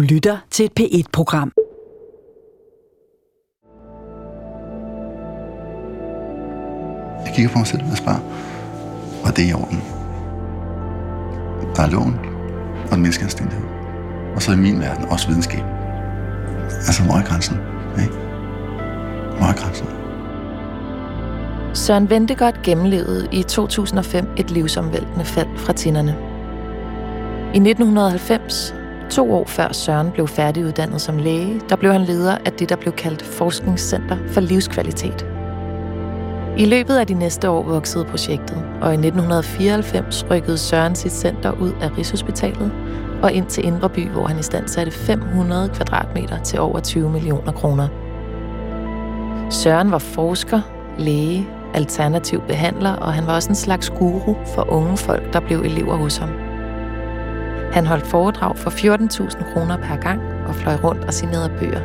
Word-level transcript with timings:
Du 0.00 0.04
lytter 0.04 0.38
til 0.50 0.64
et 0.64 0.72
P1-program. 0.80 1.52
Jeg 7.26 7.34
kigger 7.34 7.52
på 7.52 7.58
mig 7.58 7.66
selv 7.66 7.82
og 7.90 7.96
spørger, 7.96 8.20
og 9.24 9.36
det 9.36 9.44
er 9.44 9.48
i 9.48 9.52
orden. 9.52 9.80
Der 11.76 11.82
er 11.82 11.90
loven 11.90 12.14
og 12.84 12.90
den 12.90 13.02
menneskeanstændighed. 13.02 13.66
Og 14.34 14.42
så 14.42 14.52
i 14.52 14.56
min 14.56 14.80
verden 14.80 15.04
også 15.04 15.28
videnskab. 15.28 15.64
Altså, 16.88 17.02
hvor 17.04 17.14
er 17.14 17.24
grænsen? 17.24 17.56
Ikke? 18.02 18.14
Hvor 19.36 19.46
er 19.46 19.56
grænsen? 19.62 19.86
Søren 21.74 22.10
Ventegodt 22.10 22.62
gennemlevede 22.62 23.28
i 23.32 23.42
2005 23.42 24.26
et 24.36 24.50
livsomvæltende 24.50 25.24
fald 25.24 25.48
fra 25.56 25.72
tinderne. 25.72 26.16
I 27.54 27.58
1990, 27.58 28.74
to 29.10 29.32
år 29.34 29.44
før 29.46 29.72
Søren 29.72 30.10
blev 30.10 30.28
færdiguddannet 30.28 31.00
som 31.00 31.18
læge, 31.18 31.60
der 31.68 31.76
blev 31.76 31.92
han 31.92 32.00
leder 32.00 32.38
af 32.44 32.52
det, 32.52 32.68
der 32.68 32.76
blev 32.76 32.92
kaldt 32.92 33.22
Forskningscenter 33.22 34.16
for 34.26 34.40
Livskvalitet. 34.40 35.26
I 36.58 36.64
løbet 36.64 36.96
af 36.96 37.06
de 37.06 37.14
næste 37.14 37.50
år 37.50 37.62
voksede 37.62 38.04
projektet, 38.04 38.56
og 38.80 38.90
i 38.90 38.94
1994 38.94 40.26
rykkede 40.30 40.58
Søren 40.58 40.94
sit 40.94 41.12
center 41.12 41.50
ud 41.50 41.72
af 41.82 41.98
Rigshospitalet 41.98 42.72
og 43.22 43.32
ind 43.32 43.46
til 43.46 43.66
Indre 43.66 43.88
By, 43.88 44.08
hvor 44.08 44.26
han 44.26 44.38
i 44.38 44.42
stand 44.42 44.68
satte 44.68 44.92
500 44.92 45.68
kvadratmeter 45.68 46.42
til 46.42 46.60
over 46.60 46.80
20 46.80 47.10
millioner 47.10 47.52
kroner. 47.52 47.88
Søren 49.50 49.90
var 49.90 49.98
forsker, 49.98 50.60
læge, 50.98 51.48
alternativ 51.74 52.40
behandler, 52.48 52.92
og 52.92 53.12
han 53.12 53.26
var 53.26 53.34
også 53.34 53.48
en 53.48 53.54
slags 53.54 53.90
guru 53.90 54.34
for 54.54 54.72
unge 54.72 54.96
folk, 54.96 55.32
der 55.32 55.40
blev 55.40 55.60
elever 55.60 55.96
hos 55.96 56.16
ham. 56.16 56.49
Han 57.72 57.86
holdt 57.86 58.06
foredrag 58.06 58.58
for 58.58 58.70
14.000 58.70 59.52
kroner 59.52 59.76
per 59.76 59.96
gang 59.96 60.20
og 60.46 60.54
fløj 60.54 60.74
rundt 60.74 61.04
og 61.04 61.14
signerede 61.14 61.52
bøger. 61.58 61.80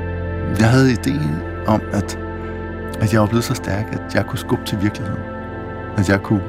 Jeg 0.59 0.69
havde 0.69 0.91
ideen 0.91 1.41
om, 1.67 1.81
at, 1.93 2.19
at 3.01 3.13
jeg 3.13 3.21
var 3.21 3.27
blevet 3.27 3.43
så 3.43 3.53
stærk, 3.53 3.85
at 3.91 4.15
jeg 4.15 4.25
kunne 4.25 4.39
skubbe 4.39 4.65
til 4.65 4.81
virkeligheden. 4.81 5.23
At 5.97 6.09
jeg 6.09 6.21
kunne 6.21 6.43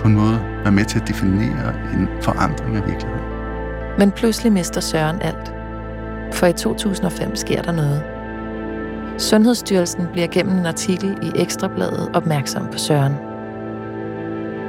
på 0.00 0.08
en 0.08 0.14
måde 0.14 0.40
være 0.62 0.72
med 0.72 0.84
til 0.84 1.00
at 1.00 1.08
definere 1.08 1.74
en 1.94 2.08
forandring 2.20 2.76
af 2.76 2.86
virkeligheden. 2.86 3.24
Men 3.98 4.12
pludselig 4.12 4.52
mister 4.52 4.80
Søren 4.80 5.22
alt. 5.22 5.52
For 6.32 6.46
i 6.46 6.52
2005 6.52 7.36
sker 7.36 7.62
der 7.62 7.72
noget. 7.72 8.02
Sundhedsstyrelsen 9.18 10.06
bliver 10.12 10.26
gennem 10.26 10.58
en 10.58 10.66
artikel 10.66 11.18
i 11.22 11.32
Ekstrabladet 11.34 12.10
opmærksom 12.14 12.68
på 12.72 12.78
Søren. 12.78 13.14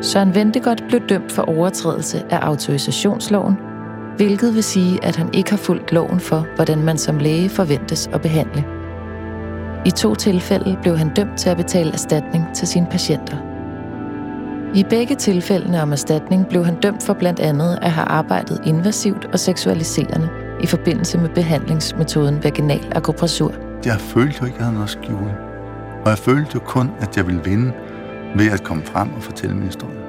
Søren 0.02 0.36
Ventegodt 0.36 0.83
blev 0.88 1.02
dømt 1.09 1.31
for 1.31 1.41
overtrædelse 1.41 2.23
af 2.30 2.38
autorisationsloven, 2.38 3.58
hvilket 4.17 4.55
vil 4.55 4.63
sige, 4.63 5.05
at 5.05 5.15
han 5.15 5.33
ikke 5.33 5.49
har 5.49 5.57
fulgt 5.57 5.91
loven 5.91 6.19
for, 6.19 6.47
hvordan 6.55 6.83
man 6.83 6.97
som 6.97 7.17
læge 7.17 7.49
forventes 7.49 8.09
at 8.13 8.21
behandle. 8.21 8.65
I 9.85 9.91
to 9.91 10.15
tilfælde 10.15 10.77
blev 10.81 10.97
han 10.97 11.13
dømt 11.13 11.37
til 11.37 11.49
at 11.49 11.57
betale 11.57 11.93
erstatning 11.93 12.43
til 12.55 12.67
sine 12.67 12.87
patienter. 12.91 13.37
I 14.75 14.83
begge 14.89 15.15
tilfældene 15.15 15.81
om 15.81 15.91
erstatning 15.91 16.47
blev 16.47 16.65
han 16.65 16.75
dømt 16.75 17.03
for 17.03 17.13
blandt 17.13 17.39
andet 17.39 17.79
at 17.81 17.91
have 17.91 18.07
arbejdet 18.07 18.61
invasivt 18.65 19.25
og 19.25 19.39
seksualiserende 19.39 20.29
i 20.63 20.67
forbindelse 20.67 21.17
med 21.17 21.29
behandlingsmetoden 21.29 22.43
vaginal 22.43 22.91
akupressur. 22.95 23.53
Jeg 23.85 23.99
følte 23.99 24.37
jo 24.41 24.45
ikke, 24.45 24.55
at 24.55 24.59
jeg 24.59 24.65
havde 24.65 24.73
noget 24.73 24.87
at 24.87 24.89
skjule. 24.89 25.37
Og 26.03 26.09
jeg 26.09 26.17
følte 26.17 26.52
jo 26.53 26.59
kun, 26.59 26.91
at 26.99 27.17
jeg 27.17 27.27
ville 27.27 27.43
vinde 27.43 27.71
ved 28.35 28.52
at 28.52 28.63
komme 28.63 28.83
frem 28.83 29.13
og 29.13 29.23
fortælle 29.23 29.55
min 29.55 29.65
historie. 29.65 30.06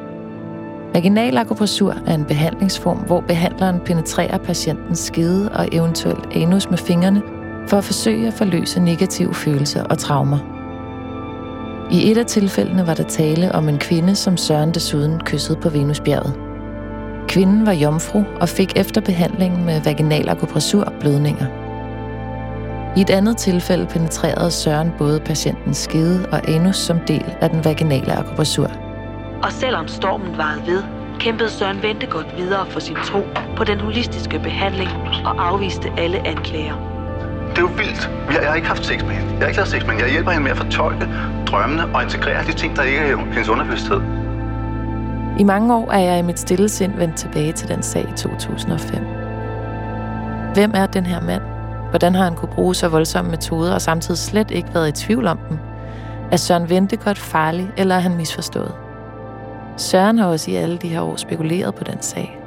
Vaginal 0.94 1.36
akupressur 1.36 1.94
er 2.06 2.14
en 2.14 2.24
behandlingsform, 2.24 2.98
hvor 2.98 3.20
behandleren 3.20 3.80
penetrerer 3.80 4.38
patientens 4.38 4.98
skede 4.98 5.50
og 5.52 5.68
eventuelt 5.72 6.28
anus 6.34 6.70
med 6.70 6.78
fingrene 6.78 7.22
for 7.68 7.76
at 7.76 7.84
forsøge 7.84 8.26
at 8.26 8.34
forløse 8.34 8.80
negative 8.80 9.34
følelser 9.34 9.84
og 9.84 9.98
traumer. 9.98 10.38
I 11.90 12.10
et 12.10 12.18
af 12.18 12.26
tilfældene 12.26 12.86
var 12.86 12.94
der 12.94 13.02
tale 13.02 13.54
om 13.54 13.68
en 13.68 13.78
kvinde, 13.78 14.14
som 14.14 14.36
Søren 14.36 14.74
desuden 14.74 15.20
kyssede 15.20 15.58
på 15.60 15.68
Venusbjerget. 15.68 16.34
Kvinden 17.28 17.66
var 17.66 17.72
jomfru 17.72 18.24
og 18.40 18.48
fik 18.48 18.72
efter 18.76 19.00
behandlingen 19.00 19.64
med 19.64 19.80
vaginal 19.80 20.28
akupressur 20.28 20.92
blødninger. 21.00 21.46
I 22.96 23.00
et 23.00 23.10
andet 23.10 23.36
tilfælde 23.36 23.86
penetrerede 23.86 24.50
Søren 24.50 24.92
både 24.98 25.20
patientens 25.20 25.76
skede 25.76 26.28
og 26.32 26.48
anus 26.48 26.76
som 26.76 26.98
del 27.08 27.34
af 27.40 27.50
den 27.50 27.64
vaginale 27.64 28.12
akupressur. 28.12 28.87
Og 29.42 29.52
selvom 29.52 29.88
stormen 29.88 30.38
varede 30.38 30.62
ved, 30.66 30.82
kæmpede 31.18 31.50
Søren 31.50 31.82
Ventegodt 31.82 32.36
videre 32.36 32.66
for 32.66 32.80
sin 32.80 32.96
tro 33.04 33.22
på 33.56 33.64
den 33.64 33.80
holistiske 33.80 34.38
behandling 34.38 34.90
og 35.24 35.48
afviste 35.48 35.88
alle 35.98 36.26
anklager. 36.26 36.74
Det 37.50 37.58
er 37.58 37.62
jo 37.62 37.66
vildt. 37.66 38.10
Jeg, 38.26 38.38
jeg 38.40 38.48
har 38.48 38.54
ikke 38.54 38.68
haft 38.68 38.86
sex 38.86 39.02
med 39.02 39.10
hende. 39.10 39.30
Jeg 39.30 39.40
har 39.40 39.46
ikke 39.46 39.56
lavet 39.56 39.68
sex 39.68 39.82
med 39.82 39.90
hende. 39.90 40.04
Jeg 40.04 40.12
hjælper 40.12 40.30
hende 40.30 40.44
med 40.44 40.50
at 40.50 40.56
fortolke 40.56 41.08
drømmene 41.46 41.94
og 41.94 42.02
integrere 42.02 42.44
de 42.46 42.52
ting, 42.52 42.76
der 42.76 42.82
ikke 42.82 42.98
er 42.98 43.06
i 43.06 43.16
hendes 43.16 43.48
underbevidsthed. 43.48 44.00
I 45.38 45.44
mange 45.44 45.74
år 45.74 45.92
er 45.92 45.98
jeg 45.98 46.18
i 46.18 46.22
mit 46.22 46.38
stille 46.38 46.68
sind 46.68 46.92
vendt 46.96 47.16
tilbage 47.16 47.52
til 47.52 47.68
den 47.68 47.82
sag 47.82 48.02
i 48.02 48.12
2005. 48.16 49.04
Hvem 50.54 50.72
er 50.74 50.86
den 50.86 51.06
her 51.06 51.20
mand? 51.20 51.42
Hvordan 51.90 52.14
har 52.14 52.24
han 52.24 52.34
kunne 52.34 52.52
bruge 52.54 52.74
så 52.74 52.88
voldsomme 52.88 53.30
metoder 53.30 53.74
og 53.74 53.82
samtidig 53.82 54.18
slet 54.18 54.50
ikke 54.50 54.68
været 54.74 54.88
i 54.88 55.04
tvivl 55.04 55.26
om 55.26 55.38
dem? 55.48 55.58
Er 56.32 56.36
Søren 56.36 56.70
Ventegodt 56.70 57.18
farlig, 57.18 57.70
eller 57.76 57.94
er 57.94 58.00
han 58.00 58.16
misforstået? 58.16 58.87
Søren 59.78 60.18
har 60.18 60.26
også 60.26 60.50
i 60.50 60.54
alle 60.54 60.78
de 60.78 60.88
her 60.88 61.00
år 61.00 61.16
spekuleret 61.16 61.74
på 61.74 61.84
den 61.84 62.02
sag. 62.02 62.38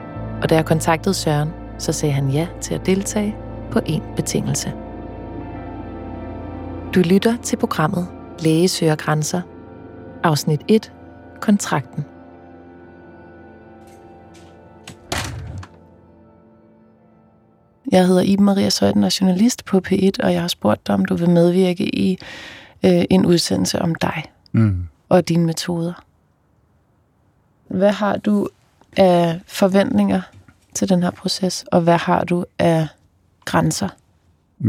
Og 0.41 0.49
da 0.49 0.55
jeg 0.55 0.65
kontaktede 0.65 1.13
Søren, 1.13 1.49
så 1.77 1.91
sagde 1.93 2.13
han 2.13 2.29
ja 2.29 2.47
til 2.61 2.73
at 2.75 2.85
deltage 2.85 3.35
på 3.71 3.79
en 3.85 4.01
betingelse. 4.15 4.73
Du 6.95 6.99
lytter 6.99 7.37
til 7.43 7.57
programmet 7.57 8.07
Læge 8.39 8.67
søger 8.67 8.95
grænser. 8.95 9.41
Afsnit 10.23 10.61
1. 10.67 10.91
Kontrakten. 11.41 12.05
Jeg 17.91 18.07
hedder 18.07 18.21
Iben 18.21 18.45
Maria 18.45 18.69
Søjden 18.69 19.03
og 19.03 19.21
journalist 19.21 19.65
på 19.65 19.81
P1, 19.87 20.11
og 20.23 20.33
jeg 20.33 20.41
har 20.41 20.47
spurgt 20.47 20.87
dig, 20.87 20.95
om 20.95 21.05
du 21.05 21.15
vil 21.15 21.29
medvirke 21.29 21.95
i 21.95 22.17
øh, 22.85 23.03
en 23.09 23.25
udsendelse 23.25 23.81
om 23.81 23.95
dig 23.95 24.23
Mm. 24.53 24.87
og 25.09 25.29
dine 25.29 25.45
metoder. 25.45 26.03
Hvad 27.73 27.91
har 27.91 28.17
du 28.17 28.47
af 28.97 29.41
forventninger 29.47 30.21
til 30.75 30.89
den 30.89 31.03
her 31.03 31.11
proces, 31.11 31.65
og 31.71 31.81
hvad 31.81 31.97
har 31.97 32.23
du 32.23 32.45
af 32.59 32.87
grænser? 33.45 33.89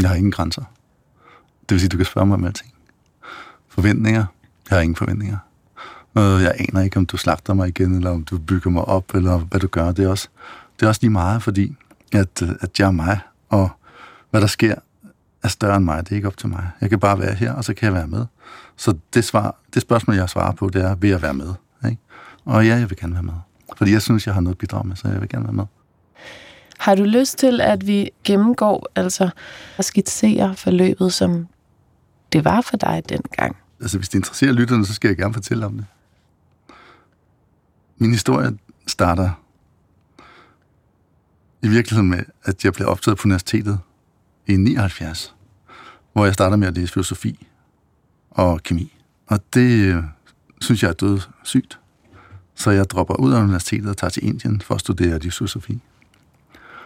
Jeg 0.00 0.08
har 0.08 0.16
ingen 0.16 0.32
grænser. 0.32 0.62
Det 1.60 1.70
vil 1.70 1.80
sige, 1.80 1.88
du 1.88 1.96
kan 1.96 2.06
spørge 2.06 2.26
mig 2.26 2.34
om 2.34 2.44
alting. 2.44 2.72
Forventninger? 3.68 4.24
Jeg 4.70 4.76
har 4.76 4.82
ingen 4.82 4.96
forventninger. 4.96 5.38
Øh, 6.18 6.42
Jeg 6.42 6.54
aner 6.58 6.80
ikke, 6.82 6.96
om 6.96 7.06
du 7.06 7.16
slagter 7.16 7.54
mig 7.54 7.68
igen, 7.68 7.94
eller 7.94 8.10
om 8.10 8.24
du 8.24 8.38
bygger 8.38 8.70
mig 8.70 8.84
op, 8.84 9.14
eller 9.14 9.38
hvad 9.38 9.60
du 9.60 9.66
gør. 9.66 9.92
Det 9.92 10.04
er 10.04 10.08
også, 10.08 10.28
det 10.80 10.82
er 10.86 10.88
også 10.88 10.98
lige 11.02 11.10
meget, 11.10 11.42
fordi 11.42 11.76
at, 12.12 12.42
øh, 12.42 12.48
at 12.60 12.80
jeg 12.80 12.86
er 12.86 12.90
mig, 12.90 13.20
og 13.48 13.70
hvad 14.30 14.40
der 14.40 14.46
sker, 14.46 14.74
er 15.42 15.48
større 15.48 15.76
end 15.76 15.84
mig. 15.84 16.04
Det 16.04 16.12
er 16.12 16.16
ikke 16.16 16.28
op 16.28 16.36
til 16.36 16.48
mig. 16.48 16.70
Jeg 16.80 16.90
kan 16.90 17.00
bare 17.00 17.18
være 17.18 17.34
her, 17.34 17.52
og 17.52 17.64
så 17.64 17.74
kan 17.74 17.86
jeg 17.86 17.94
være 17.94 18.06
med. 18.06 18.26
Så 18.76 18.94
det, 19.14 19.24
svar, 19.24 19.56
det 19.74 19.82
spørgsmål, 19.82 20.16
jeg 20.16 20.28
svarer 20.28 20.52
på, 20.52 20.68
det 20.68 20.82
er, 20.84 20.94
vil 20.94 21.10
jeg 21.10 21.22
være 21.22 21.34
med? 21.34 21.54
Og 22.44 22.66
ja, 22.66 22.76
jeg 22.76 22.90
vil 22.90 22.98
gerne 22.98 23.14
være 23.14 23.22
med. 23.22 23.34
Fordi 23.76 23.92
jeg 23.92 24.02
synes, 24.02 24.26
jeg 24.26 24.34
har 24.34 24.40
noget 24.40 24.54
at 24.54 24.58
bidrage 24.58 24.88
med, 24.88 24.96
så 24.96 25.08
jeg 25.08 25.20
vil 25.20 25.28
gerne 25.28 25.44
være 25.44 25.52
med. 25.52 25.64
Har 26.78 26.94
du 26.94 27.04
lyst 27.04 27.38
til, 27.38 27.60
at 27.60 27.86
vi 27.86 28.10
gennemgår, 28.24 28.86
altså 28.96 29.30
at 29.78 29.84
skitsere 29.84 30.56
forløbet, 30.56 31.12
som 31.12 31.48
det 32.32 32.44
var 32.44 32.60
for 32.60 32.76
dig 32.76 33.02
dengang? 33.08 33.56
Altså, 33.80 33.98
hvis 33.98 34.08
det 34.08 34.18
interesserer 34.18 34.52
lytterne, 34.52 34.86
så 34.86 34.94
skal 34.94 35.08
jeg 35.08 35.16
gerne 35.16 35.34
fortælle 35.34 35.66
om 35.66 35.76
det. 35.76 35.86
Min 37.98 38.10
historie 38.10 38.58
starter 38.86 39.30
i 41.62 41.68
virkeligheden 41.68 42.10
med, 42.10 42.24
at 42.44 42.64
jeg 42.64 42.72
blev 42.72 42.88
optaget 42.88 43.18
på 43.18 43.28
universitetet 43.28 43.80
i 44.46 44.56
79, 44.56 45.34
hvor 46.12 46.24
jeg 46.24 46.34
starter 46.34 46.56
med 46.56 46.68
at 46.68 46.74
læse 46.74 46.92
filosofi 46.92 47.46
og 48.30 48.62
kemi. 48.62 48.98
Og 49.26 49.40
det 49.54 49.94
øh, 49.94 50.02
synes 50.60 50.82
jeg 50.82 50.88
er 50.88 50.92
død 50.92 51.20
sygt. 51.42 51.78
Så 52.54 52.70
jeg 52.70 52.90
dropper 52.90 53.14
ud 53.14 53.32
af 53.32 53.42
universitetet 53.42 53.90
og 53.90 53.96
tager 53.96 54.10
til 54.10 54.24
Indien 54.24 54.60
for 54.60 54.74
at 54.74 54.80
studere 54.80 55.18
livsfilosofi. 55.18 55.80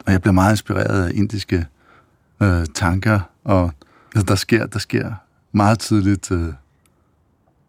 Og 0.06 0.12
jeg 0.12 0.20
bliver 0.20 0.32
meget 0.32 0.52
inspireret 0.52 1.06
af 1.06 1.12
indiske 1.14 1.66
øh, 2.42 2.66
tanker, 2.74 3.20
og 3.44 3.72
altså, 4.14 4.26
der, 4.26 4.34
sker, 4.34 4.66
der 4.66 4.78
sker 4.78 5.12
meget 5.52 5.78
tidligt 5.78 6.30
øh, 6.30 6.52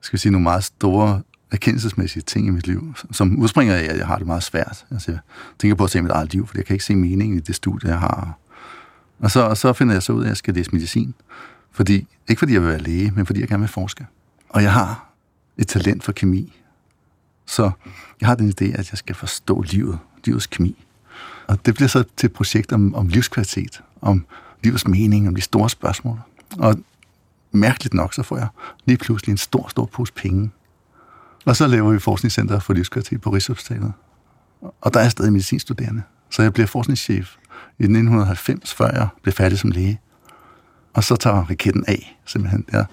skal 0.01 0.17
vi 0.17 0.21
sige, 0.21 0.31
nogle 0.31 0.43
meget 0.43 0.63
store 0.63 1.21
erkendelsesmæssige 1.51 2.23
ting 2.23 2.47
i 2.47 2.49
mit 2.49 2.67
liv, 2.67 2.93
som 3.11 3.39
udspringer 3.39 3.75
af, 3.75 3.83
at 3.83 3.97
jeg 3.97 4.07
har 4.07 4.17
det 4.17 4.27
meget 4.27 4.43
svært. 4.43 4.85
Altså, 4.91 5.11
jeg 5.11 5.19
tænker 5.59 5.75
på 5.75 5.83
at 5.83 5.89
se 5.89 6.01
mit 6.01 6.11
eget 6.11 6.33
liv, 6.33 6.47
for 6.47 6.57
jeg 6.57 6.65
kan 6.65 6.73
ikke 6.73 6.85
se 6.85 6.95
meningen 6.95 7.37
i 7.37 7.41
det 7.41 7.55
studie, 7.55 7.89
jeg 7.89 7.99
har. 7.99 8.39
Og 9.19 9.31
så, 9.31 9.41
og 9.41 9.57
så 9.57 9.73
finder 9.73 9.93
jeg 9.93 10.03
så 10.03 10.13
ud 10.13 10.21
af, 10.21 10.25
at 10.25 10.29
jeg 10.29 10.37
skal 10.37 10.53
læse 10.53 10.71
medicin. 10.73 11.13
Fordi, 11.71 12.07
ikke 12.27 12.39
fordi 12.39 12.53
jeg 12.53 12.61
vil 12.61 12.69
være 12.69 12.79
læge, 12.79 13.11
men 13.15 13.25
fordi 13.25 13.39
jeg 13.39 13.47
gerne 13.47 13.61
vil 13.61 13.69
forske. 13.69 14.05
Og 14.49 14.63
jeg 14.63 14.73
har 14.73 15.09
et 15.57 15.67
talent 15.67 16.03
for 16.03 16.11
kemi. 16.11 16.61
Så 17.47 17.71
jeg 18.21 18.27
har 18.29 18.35
den 18.35 18.49
idé, 18.49 18.65
at 18.65 18.91
jeg 18.91 18.97
skal 18.97 19.15
forstå 19.15 19.61
livet, 19.61 19.99
livets 20.25 20.47
kemi. 20.47 20.85
Og 21.47 21.65
det 21.65 21.75
bliver 21.75 21.87
så 21.87 22.03
til 22.17 22.27
et 22.27 22.33
projekt 22.33 22.73
om, 22.73 22.95
om 22.95 23.07
livskvalitet, 23.07 23.83
om 24.01 24.25
livets 24.63 24.87
mening, 24.87 25.27
om 25.27 25.35
de 25.35 25.41
store 25.41 25.69
spørgsmål. 25.69 26.19
Og 26.57 26.75
mærkeligt 27.51 27.93
nok, 27.93 28.13
så 28.13 28.23
får 28.23 28.37
jeg 28.37 28.47
lige 28.85 28.97
pludselig 28.97 29.31
en 29.31 29.37
stor, 29.37 29.67
stor 29.67 29.85
pose 29.85 30.13
penge. 30.13 30.51
Og 31.45 31.55
så 31.55 31.67
laver 31.67 31.91
vi 31.91 31.99
Forskningscenter 31.99 32.59
for 32.59 32.73
Livskvalitet 32.73 33.21
på 33.21 33.29
Rigshospitalet. 33.29 33.93
Og 34.81 34.93
der 34.93 34.99
er 34.99 35.09
stadig 35.09 35.33
medicinstuderende. 35.33 36.03
Så 36.29 36.41
jeg 36.41 36.53
bliver 36.53 36.67
forskningschef 36.67 37.35
i 37.79 37.83
1990, 37.83 38.73
før 38.73 38.91
jeg 38.91 39.07
blev 39.21 39.33
færdig 39.33 39.59
som 39.59 39.71
læge. 39.71 39.99
Og 40.93 41.03
så 41.03 41.15
tager 41.15 41.35
raketten 41.35 41.83
af, 41.87 42.17
simpelthen. 42.25 42.65
Ja. 42.73 42.83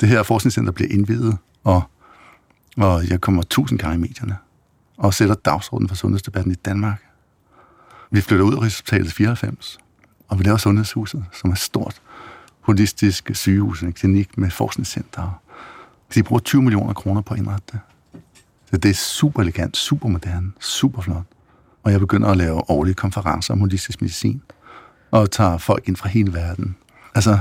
Det 0.00 0.08
her 0.08 0.22
forskningscenter 0.22 0.72
bliver 0.72 0.90
indvidet, 0.90 1.36
og, 1.64 1.82
og 2.76 3.10
jeg 3.10 3.20
kommer 3.20 3.42
tusind 3.42 3.78
gange 3.78 3.94
i 3.94 3.98
medierne 3.98 4.36
og 4.96 5.14
sætter 5.14 5.34
dagsordenen 5.34 5.88
for 5.88 5.96
sundhedsdebatten 5.96 6.52
i 6.52 6.54
Danmark. 6.54 7.02
Vi 8.10 8.20
flytter 8.20 8.44
ud 8.44 8.54
af 8.54 8.62
resultatet 8.62 9.12
94, 9.12 9.78
og 10.28 10.38
vi 10.38 10.44
laver 10.44 10.56
Sundhedshuset, 10.56 11.24
som 11.32 11.50
er 11.50 11.54
stort 11.54 12.00
holistisk 12.60 13.30
sygehus, 13.34 13.82
en 13.82 13.92
klinik 13.92 14.38
med 14.38 14.50
forskningscenter. 14.50 15.42
De 16.14 16.22
bruger 16.22 16.40
20 16.40 16.62
millioner 16.62 16.92
kroner 16.92 17.20
på 17.20 17.34
at 17.34 17.40
indrette 17.40 17.64
det. 17.72 17.80
Så 18.70 18.76
det 18.76 18.90
er 18.90 18.94
super 18.94 19.42
elegant, 19.42 19.76
super 19.76 20.08
moderne, 20.08 20.52
super 20.60 21.02
flot. 21.02 21.24
Og 21.82 21.92
jeg 21.92 22.00
begynder 22.00 22.28
at 22.28 22.36
lave 22.36 22.70
årlige 22.70 22.94
konferencer 22.94 23.54
om 23.54 23.60
holistisk 23.60 24.00
medicin, 24.00 24.42
og 25.10 25.30
tager 25.30 25.58
folk 25.58 25.88
ind 25.88 25.96
fra 25.96 26.08
hele 26.08 26.32
verden. 26.32 26.76
Altså, 27.14 27.38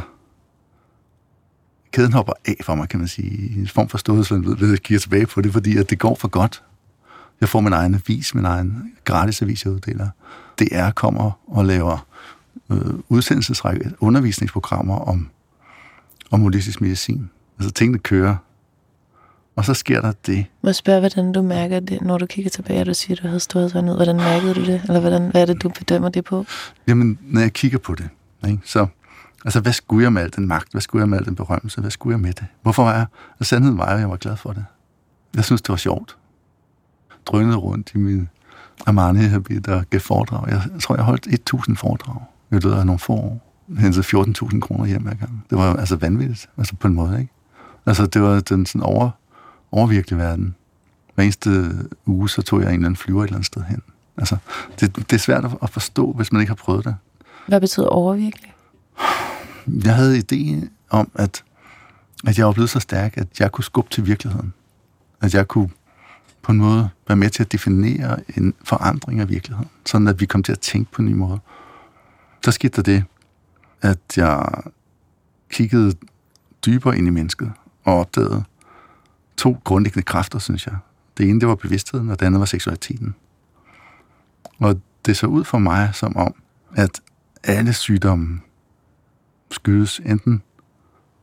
kæden 1.96 2.14
hopper 2.14 2.34
af 2.48 2.56
for 2.62 2.76
mig, 2.76 2.90
kan 2.90 3.00
man 3.00 3.08
sige. 3.08 3.60
En 3.60 3.68
form 3.68 3.90
for 3.90 3.98
ståelsesvand 3.98 4.58
ved 4.58 4.74
at 4.74 4.84
kigge 4.84 5.00
tilbage 5.00 5.26
på 5.26 5.42
det, 5.42 5.54
fordi 5.54 5.78
at 5.78 5.90
det 5.90 6.00
går 6.00 6.16
for 6.16 6.28
godt. 6.28 6.64
Jeg 7.42 7.50
får 7.50 7.60
min 7.60 7.74
egen 7.74 7.96
avis, 7.96 8.36
min 8.36 8.46
egen 8.46 8.94
gratis 9.04 9.42
avis, 9.42 9.66
jeg 9.66 9.74
uddeler. 9.74 10.10
DR 10.60 10.90
kommer 10.90 11.32
og 11.48 11.66
laver 11.66 12.08
øh, 12.72 12.94
udsendelsesrække, 13.10 13.92
undervisningsprogrammer 14.00 14.96
om, 14.96 15.30
om 16.32 16.42
holistisk 16.42 16.82
medicin. 16.82 17.30
Altså 17.60 17.72
tingene 17.72 18.00
kører. 18.00 18.36
Og 19.56 19.66
så 19.66 19.74
sker 19.74 20.02
der 20.02 20.12
det. 20.26 20.46
Må 20.62 20.70
jeg 20.70 20.76
spørge, 20.76 21.00
hvordan 21.00 21.32
du 21.32 21.42
mærker 21.42 21.80
det, 21.80 22.02
når 22.02 22.18
du 22.18 22.26
kigger 22.26 22.50
tilbage, 22.50 22.80
og 22.80 22.86
du 22.86 22.94
siger, 22.94 23.16
at 23.18 23.24
du 23.24 23.28
havde 23.28 23.92
ud. 23.92 23.96
Hvordan 23.96 24.16
mærkede 24.16 24.54
du 24.54 24.66
det? 24.66 24.82
Eller 24.84 25.00
hvordan, 25.00 25.32
hvad 25.32 25.42
er 25.42 25.46
det, 25.46 25.64
du 25.64 25.70
bedømmer 25.70 26.10
det 26.10 26.24
på? 26.24 26.46
Jamen, 26.88 27.20
når 27.22 27.42
jeg 27.42 27.54
kigger 27.54 27.78
på 27.78 27.96
det, 27.96 28.10
ikke, 28.48 28.60
så 28.66 28.88
Altså, 29.46 29.60
hvad 29.60 29.74
skulle 29.74 30.04
jeg 30.04 30.14
med 30.14 30.22
al 30.22 30.34
den 30.36 30.48
magt? 30.48 30.72
Hvad 30.72 30.82
skulle 30.82 31.02
jeg 31.02 31.10
med 31.10 31.18
al 31.18 31.26
den 31.26 31.36
berømmelse? 31.36 31.82
Hvad 31.82 31.92
skulle 31.92 32.14
jeg 32.14 32.20
med 32.20 32.34
det? 32.34 32.46
Hvorfor 32.62 32.84
var 32.84 32.94
jeg? 32.94 33.06
Og 33.40 33.46
sandheden 33.46 33.78
var, 33.78 33.86
at 33.86 34.00
jeg 34.00 34.10
var 34.10 34.16
glad 34.16 34.38
for 34.38 34.54
det. 34.54 34.66
Jeg 35.36 35.44
synes, 35.44 35.62
det 35.62 35.70
var 35.70 35.76
sjovt. 35.76 36.18
Drønede 37.26 37.58
rundt 37.58 37.92
i 37.96 37.98
min 37.98 38.30
Armani-habit 38.86 39.68
og 39.68 39.86
gav 39.90 40.00
foredrag. 40.00 40.48
Jeg 40.50 40.62
tror, 40.82 40.96
jeg 40.96 41.04
holdt 41.04 41.28
1.000 41.54 41.76
foredrag 41.76 42.16
i 42.52 42.54
løbet 42.54 42.72
af 42.72 42.86
nogle 42.86 43.00
få 43.00 43.14
år. 43.14 43.42
Hentede 43.78 44.04
14.000 44.04 44.60
kroner 44.60 44.86
hjem 44.86 45.02
hver 45.02 45.14
gang. 45.14 45.46
Det 45.50 45.58
var 45.58 45.76
altså 45.76 45.96
vanvittigt, 45.96 46.50
altså 46.58 46.76
på 46.76 46.88
en 46.88 46.94
måde, 46.94 47.20
ikke? 47.20 47.34
Altså, 47.86 48.06
det 48.06 48.22
var 48.22 48.40
den 48.40 48.66
sådan 48.66 48.82
over, 48.82 49.10
overvirkelige 49.72 50.20
verden. 50.20 50.56
Hver 51.16 51.24
eneste 51.24 51.72
uge, 52.06 52.30
så 52.30 52.42
tog 52.42 52.62
jeg 52.62 52.68
en 52.68 52.74
eller 52.74 52.86
anden 52.86 52.96
flyver 52.96 53.22
et 53.22 53.28
eller 53.28 53.36
andet 53.36 53.46
sted 53.46 53.62
hen. 53.62 53.82
Altså, 54.18 54.38
det, 54.80 54.96
det 54.96 55.14
er 55.14 55.18
svært 55.18 55.46
at 55.62 55.70
forstå, 55.70 56.12
hvis 56.12 56.32
man 56.32 56.42
ikke 56.42 56.50
har 56.50 56.56
prøvet 56.56 56.86
det. 56.86 56.96
Hvad 57.48 57.62
betyder 57.62 57.88
overvirkelig? 57.88 58.54
Jeg 59.68 59.96
havde 59.96 60.18
idé 60.18 60.68
om, 60.90 61.12
at, 61.16 61.44
at 62.28 62.38
jeg 62.38 62.46
var 62.46 62.52
blevet 62.52 62.70
så 62.70 62.80
stærk, 62.80 63.18
at 63.18 63.40
jeg 63.40 63.52
kunne 63.52 63.64
skubbe 63.64 63.90
til 63.90 64.06
virkeligheden. 64.06 64.54
At 65.22 65.34
jeg 65.34 65.48
kunne 65.48 65.70
på 66.42 66.52
en 66.52 66.58
måde 66.58 66.90
være 67.08 67.16
med 67.16 67.30
til 67.30 67.44
at 67.44 67.52
definere 67.52 68.20
en 68.38 68.54
forandring 68.64 69.20
af 69.20 69.30
virkeligheden, 69.30 69.70
sådan 69.86 70.08
at 70.08 70.22
vi 70.22 70.26
kom 70.26 70.44
til 70.44 70.52
at 70.52 70.60
tænke 70.60 70.92
på 70.92 71.02
en 71.02 71.08
ny 71.08 71.14
måde. 71.14 71.40
Så 72.44 72.52
skete 72.52 72.76
der 72.76 72.82
det, 72.82 73.04
at 73.82 74.18
jeg 74.18 74.64
kiggede 75.50 75.94
dybere 76.66 76.98
ind 76.98 77.08
i 77.08 77.10
mennesket 77.10 77.52
og 77.84 78.00
opdagede 78.00 78.44
to 79.38 79.58
grundlæggende 79.64 80.04
kræfter, 80.04 80.40
synes 80.40 80.68
jeg. 80.68 80.78
Det 81.18 81.30
ene, 81.30 81.40
det 81.40 81.48
var 81.48 81.56
bevidstheden, 81.56 82.10
og 82.10 82.20
det 82.20 82.26
andet 82.26 82.40
var 82.40 82.46
seksualiteten. 82.46 83.16
Og 84.60 84.82
det 85.06 85.18
så 85.18 85.28
ud 85.28 85.44
for 85.44 85.58
mig 85.58 85.90
som 85.94 86.18
om, 86.18 86.36
at 86.76 87.02
alle 87.44 87.74
sygdomme 87.74 88.42
skyldes 89.56 90.02
enten 90.06 90.42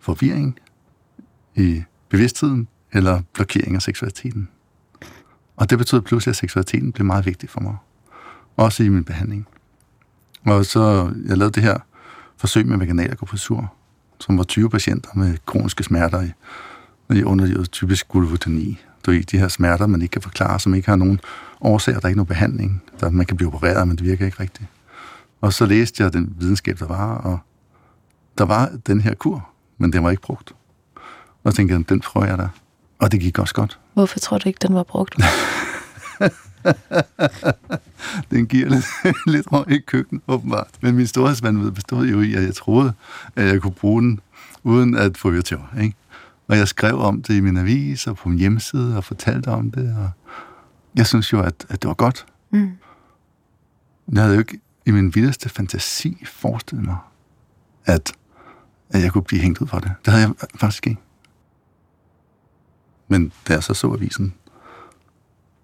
forvirring 0.00 0.58
i 1.54 1.82
bevidstheden 2.08 2.68
eller 2.92 3.22
blokering 3.32 3.74
af 3.74 3.82
seksualiteten. 3.82 4.48
Og 5.56 5.70
det 5.70 5.78
betød 5.78 6.00
pludselig, 6.00 6.32
at 6.32 6.36
seksualiteten 6.36 6.92
blev 6.92 7.06
meget 7.06 7.26
vigtig 7.26 7.50
for 7.50 7.60
mig. 7.60 7.76
Også 8.56 8.82
i 8.82 8.88
min 8.88 9.04
behandling. 9.04 9.46
Og 10.44 10.66
så, 10.66 11.14
jeg 11.28 11.38
lavede 11.38 11.54
det 11.54 11.62
her 11.62 11.78
forsøg 12.36 12.66
med 12.66 12.78
vaginalakupunktur, 12.78 13.74
som 14.20 14.38
var 14.38 14.44
20 14.44 14.70
patienter 14.70 15.10
med 15.14 15.36
kroniske 15.46 15.84
smerter 15.84 16.22
i, 16.22 16.32
i 17.18 17.22
underlivet, 17.22 17.70
typisk 17.70 18.08
gulvotoni. 18.08 18.78
Du 19.06 19.10
ved, 19.10 19.22
de 19.22 19.38
her 19.38 19.48
smerter, 19.48 19.86
man 19.86 20.02
ikke 20.02 20.12
kan 20.12 20.22
forklare, 20.22 20.60
som 20.60 20.74
ikke 20.74 20.88
har 20.88 20.96
nogen 20.96 21.20
årsager, 21.60 22.00
der 22.00 22.06
er 22.06 22.08
ikke 22.08 22.16
nogen 22.16 22.26
behandling. 22.26 22.82
Der, 23.00 23.10
man 23.10 23.26
kan 23.26 23.36
blive 23.36 23.54
opereret, 23.54 23.88
men 23.88 23.96
det 23.96 24.06
virker 24.06 24.26
ikke 24.26 24.40
rigtigt. 24.40 24.68
Og 25.40 25.52
så 25.52 25.66
læste 25.66 26.02
jeg 26.02 26.12
den 26.12 26.34
videnskab, 26.38 26.78
der 26.78 26.86
var, 26.86 27.14
og 27.14 27.38
der 28.38 28.44
var 28.44 28.70
den 28.86 29.00
her 29.00 29.14
kur, 29.14 29.48
men 29.78 29.92
den 29.92 30.04
var 30.04 30.10
ikke 30.10 30.22
brugt. 30.22 30.52
Og 31.44 31.52
så 31.52 31.56
tænkte 31.56 31.74
jeg, 31.74 31.88
den 31.88 32.00
prøver 32.00 32.26
jeg 32.26 32.38
da. 32.38 32.48
Og 32.98 33.12
det 33.12 33.20
gik 33.20 33.38
også 33.38 33.54
godt. 33.54 33.78
Hvorfor 33.94 34.18
tror 34.18 34.38
du 34.38 34.48
ikke, 34.48 34.58
den 34.62 34.74
var 34.74 34.82
brugt? 34.82 35.16
den 38.30 38.46
giver 38.46 38.68
lidt, 38.68 38.84
lidt 39.34 39.52
røg 39.52 39.70
i 39.70 39.78
køkkenet, 39.78 40.22
åbenbart. 40.28 40.68
Men 40.80 40.96
min 40.96 41.06
storhedsvandvid 41.06 41.70
bestod 41.70 42.06
jo 42.06 42.20
i, 42.20 42.34
at 42.34 42.42
jeg 42.42 42.54
troede, 42.54 42.92
at 43.36 43.46
jeg 43.46 43.62
kunne 43.62 43.72
bruge 43.72 44.02
den, 44.02 44.20
uden 44.62 44.96
at 44.96 45.16
få 45.16 45.30
virtual, 45.30 45.82
ikke? 45.82 45.96
Og 46.48 46.56
jeg 46.58 46.68
skrev 46.68 46.98
om 46.98 47.22
det 47.22 47.34
i 47.34 47.40
min 47.40 47.56
avis 47.56 48.06
og 48.06 48.16
på 48.16 48.28
min 48.28 48.38
hjemmeside 48.38 48.96
og 48.96 49.04
fortalte 49.04 49.48
om 49.48 49.70
det. 49.70 49.96
Og 49.98 50.10
jeg 50.94 51.06
synes 51.06 51.32
jo, 51.32 51.40
at, 51.40 51.66
at 51.68 51.82
det 51.82 51.88
var 51.88 51.94
godt. 51.94 52.26
Mm. 52.50 52.72
Jeg 54.12 54.22
havde 54.22 54.34
jo 54.34 54.38
ikke 54.38 54.60
i 54.86 54.90
min 54.90 55.14
vildeste 55.14 55.48
fantasi 55.48 56.24
forestillet 56.26 56.86
mig, 56.86 56.96
at 57.84 58.12
at 58.92 59.02
jeg 59.02 59.12
kunne 59.12 59.24
blive 59.24 59.42
hængt 59.42 59.60
ud 59.60 59.66
for 59.66 59.78
det. 59.78 59.92
Det 60.04 60.12
havde 60.12 60.26
jeg 60.26 60.48
faktisk 60.54 60.86
ikke. 60.86 61.00
Men 63.08 63.32
da 63.48 63.52
jeg 63.52 63.62
så 63.62 63.74
så 63.74 63.92
avisen, 63.92 64.34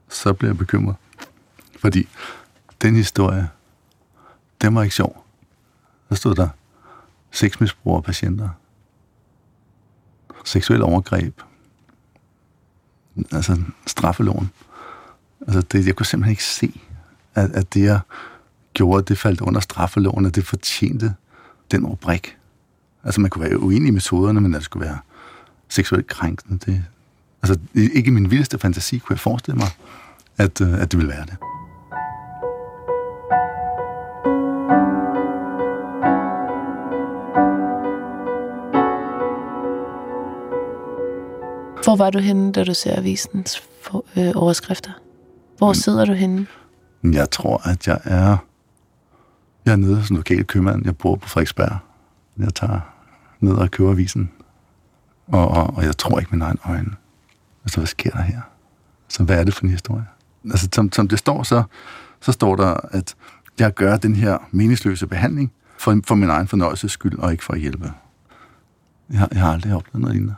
så 0.08 0.32
blev 0.32 0.48
jeg 0.50 0.58
bekymret. 0.58 0.96
Fordi 1.78 2.08
den 2.82 2.96
historie, 2.96 3.48
den 4.62 4.74
var 4.74 4.82
ikke 4.82 4.94
sjov. 4.94 5.24
Der 6.08 6.14
stod 6.14 6.34
der 6.34 6.48
sexmisbrugere 7.30 8.02
patienter. 8.02 8.48
Seksuel 10.44 10.82
overgreb. 10.82 11.40
Altså 13.32 13.62
straffeloven. 13.86 14.50
Altså 15.40 15.60
det, 15.60 15.86
jeg 15.86 15.96
kunne 15.96 16.06
simpelthen 16.06 16.30
ikke 16.30 16.44
se, 16.44 16.80
at, 17.34 17.50
at 17.50 17.74
det, 17.74 17.82
jeg 17.82 18.00
gjorde, 18.74 19.02
det 19.02 19.18
faldt 19.18 19.40
under 19.40 19.60
straffeloven, 19.60 20.26
at 20.26 20.34
det 20.34 20.46
fortjente 20.46 21.14
den 21.70 21.86
rubrik. 21.86 22.37
Altså, 23.04 23.20
man 23.20 23.30
kunne 23.30 23.50
være 23.50 23.60
uenig 23.60 23.88
i 23.88 23.90
metoderne, 23.90 24.40
men 24.40 24.54
at 24.54 24.58
det 24.58 24.64
skulle 24.64 24.86
være 24.86 24.98
seksuelt 25.68 26.06
krænkende, 26.06 26.58
det... 26.66 26.84
Altså, 27.42 27.58
ikke 27.74 28.08
i 28.08 28.10
min 28.10 28.30
vildeste 28.30 28.58
fantasi 28.58 28.98
kunne 28.98 29.14
jeg 29.14 29.20
forestille 29.20 29.58
mig, 29.58 29.68
at, 30.36 30.60
øh, 30.60 30.80
at 30.80 30.92
det 30.92 30.98
ville 30.98 31.12
være 31.12 31.26
det. 31.26 31.36
Hvor 41.84 41.96
var 41.96 42.10
du 42.10 42.18
henne, 42.18 42.52
da 42.52 42.64
du 42.64 42.74
ser 42.74 42.96
avisens 42.98 43.62
for, 43.82 44.04
øh, 44.16 44.32
overskrifter? 44.34 44.90
Hvor 45.58 45.72
sidder 45.72 46.04
du 46.04 46.12
henne? 46.12 46.46
Jeg 47.04 47.30
tror, 47.30 47.68
at 47.68 47.86
jeg 47.86 48.00
er... 48.04 48.36
Jeg 49.64 49.72
er 49.72 49.76
nede 49.76 50.06
som 50.06 50.16
lokal 50.16 50.44
købmand. 50.44 50.84
Jeg 50.84 50.96
bor 50.96 51.16
på 51.16 51.28
Frederiksberg. 51.28 51.78
Jeg 52.38 52.54
tager 52.54 52.80
ned 53.40 53.54
og 53.54 53.70
køber 53.70 53.90
avisen, 53.90 54.30
og, 55.26 55.48
og, 55.48 55.76
og 55.76 55.84
jeg 55.84 55.96
tror 55.96 56.18
ikke 56.18 56.30
mine 56.30 56.44
egne 56.44 56.58
øjne. 56.64 56.90
Altså, 57.64 57.80
hvad 57.80 57.86
sker 57.86 58.10
der 58.10 58.22
her? 58.22 58.40
Så 59.08 59.24
hvad 59.24 59.40
er 59.40 59.44
det 59.44 59.54
for 59.54 59.64
en 59.64 59.70
historie? 59.70 60.06
Altså, 60.44 60.68
som, 60.74 60.92
som 60.92 61.08
det 61.08 61.18
står, 61.18 61.42
så, 61.42 61.62
så 62.20 62.32
står 62.32 62.56
der, 62.56 62.74
at 62.90 63.16
jeg 63.58 63.74
gør 63.74 63.96
den 63.96 64.16
her 64.16 64.38
meningsløse 64.50 65.06
behandling 65.06 65.52
for, 65.78 66.00
for 66.06 66.14
min 66.14 66.30
egen 66.30 66.48
fornøjelses 66.48 66.92
skyld, 66.92 67.18
og 67.18 67.32
ikke 67.32 67.44
for 67.44 67.52
at 67.52 67.60
hjælpe. 67.60 67.92
Jeg 69.10 69.18
har, 69.18 69.28
jeg 69.32 69.40
har 69.40 69.52
aldrig 69.52 69.74
oplevet 69.74 70.00
noget 70.00 70.14
lignende. 70.14 70.34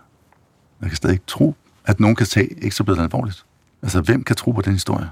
Jeg 0.80 0.88
kan 0.88 0.96
stadig 0.96 1.12
ikke 1.12 1.26
tro, 1.26 1.54
at 1.84 2.00
nogen 2.00 2.16
kan 2.16 2.26
tage 2.26 2.64
ekstrabladet 2.64 3.02
alvorligt. 3.02 3.44
Altså, 3.82 4.00
hvem 4.00 4.24
kan 4.24 4.36
tro 4.36 4.52
på 4.52 4.60
den 4.60 4.72
historie? 4.72 5.10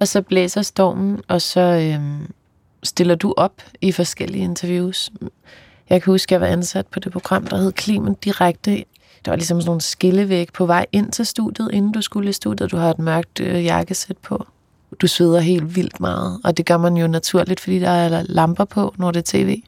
Og 0.00 0.08
så 0.08 0.22
blæser 0.22 0.62
stormen, 0.62 1.20
og 1.28 1.42
så 1.42 1.60
øhm, 1.60 2.32
stiller 2.82 3.14
du 3.14 3.34
op 3.36 3.62
i 3.80 3.92
forskellige 3.92 4.44
interviews 4.44 5.10
jeg 5.90 6.02
kan 6.02 6.12
huske, 6.12 6.28
at 6.28 6.32
jeg 6.32 6.40
var 6.40 6.52
ansat 6.56 6.86
på 6.86 7.00
det 7.00 7.12
program, 7.12 7.46
der 7.46 7.56
hed 7.56 7.72
Klimen 7.72 8.14
Direkte. 8.14 8.84
Der 9.24 9.30
var 9.30 9.36
ligesom 9.36 9.60
sådan 9.60 9.66
nogle 9.66 9.80
skillevæg 9.80 10.48
på 10.52 10.66
vej 10.66 10.86
ind 10.92 11.12
til 11.12 11.26
studiet, 11.26 11.70
inden 11.72 11.92
du 11.92 12.02
skulle 12.02 12.30
i 12.30 12.32
studiet. 12.32 12.70
Du 12.70 12.76
har 12.76 12.90
et 12.90 12.98
mørkt 12.98 13.40
øh, 13.40 13.64
jakkesæt 13.64 14.16
på. 14.16 14.46
du 15.00 15.06
sveder 15.06 15.40
helt 15.40 15.76
vildt 15.76 16.00
meget, 16.00 16.40
og 16.44 16.56
det 16.56 16.66
gør 16.66 16.76
man 16.76 16.96
jo 16.96 17.06
naturligt, 17.06 17.60
fordi 17.60 17.78
der 17.78 17.90
er 17.90 18.22
lamper 18.22 18.64
på, 18.64 18.94
når 18.98 19.10
det 19.10 19.18
er 19.18 19.38
tv. 19.38 19.62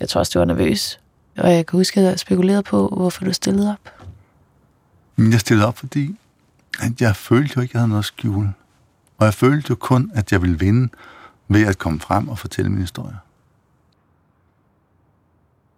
Jeg 0.00 0.08
tror 0.08 0.18
også, 0.18 0.30
du 0.34 0.38
var 0.38 0.46
nervøs. 0.46 1.00
Og 1.38 1.52
jeg 1.52 1.66
kan 1.66 1.76
huske, 1.76 2.00
at 2.00 2.06
jeg 2.06 2.18
spekulerede 2.18 2.62
på, 2.62 2.88
hvorfor 2.96 3.24
du 3.24 3.32
stillede 3.32 3.70
op. 3.70 3.92
Jeg 5.18 5.40
stillede 5.40 5.66
op, 5.66 5.78
fordi 5.78 6.16
at 6.80 7.00
jeg 7.00 7.16
følte 7.16 7.52
jo 7.56 7.62
ikke, 7.62 7.70
at 7.70 7.74
jeg 7.74 7.80
havde 7.80 7.88
noget 7.88 8.02
at 8.02 8.04
skjule. 8.04 8.52
Og 9.18 9.24
jeg 9.24 9.34
følte 9.34 9.66
jo 9.70 9.74
kun, 9.74 10.10
at 10.14 10.32
jeg 10.32 10.42
ville 10.42 10.58
vinde 10.58 10.88
ved 11.48 11.66
at 11.66 11.78
komme 11.78 12.00
frem 12.00 12.28
og 12.28 12.38
fortælle 12.38 12.70
min 12.70 12.80
historie. 12.80 13.16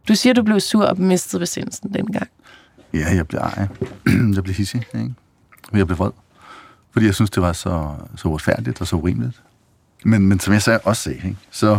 Du 0.09 0.15
siger, 0.15 0.33
du 0.33 0.43
blev 0.43 0.61
sur 0.61 0.87
og 0.87 1.01
mistede 1.01 1.41
besindelsen 1.41 1.95
dengang. 1.95 2.29
Ja, 2.93 3.15
jeg 3.15 3.29
blev 3.29 3.41
ej. 3.41 3.69
jeg 4.35 4.45
blev 4.45 4.55
hissig, 4.55 4.83
ikke? 4.95 5.15
Jeg 5.73 5.87
blev 5.87 5.99
vred. 5.99 6.11
Fordi 6.91 7.07
jeg 7.07 7.15
synes, 7.15 7.31
det 7.31 7.43
var 7.43 7.53
så, 7.53 7.95
så 8.17 8.29
uretfærdigt 8.29 8.81
og 8.81 8.87
så 8.87 8.97
urimeligt. 8.97 9.43
Men, 10.05 10.27
men 10.27 10.41
som 10.41 10.53
jeg 10.53 10.63
sagde, 10.63 10.81
også 10.85 11.03
sagde, 11.03 11.17
ikke? 11.17 11.37
så 11.51 11.79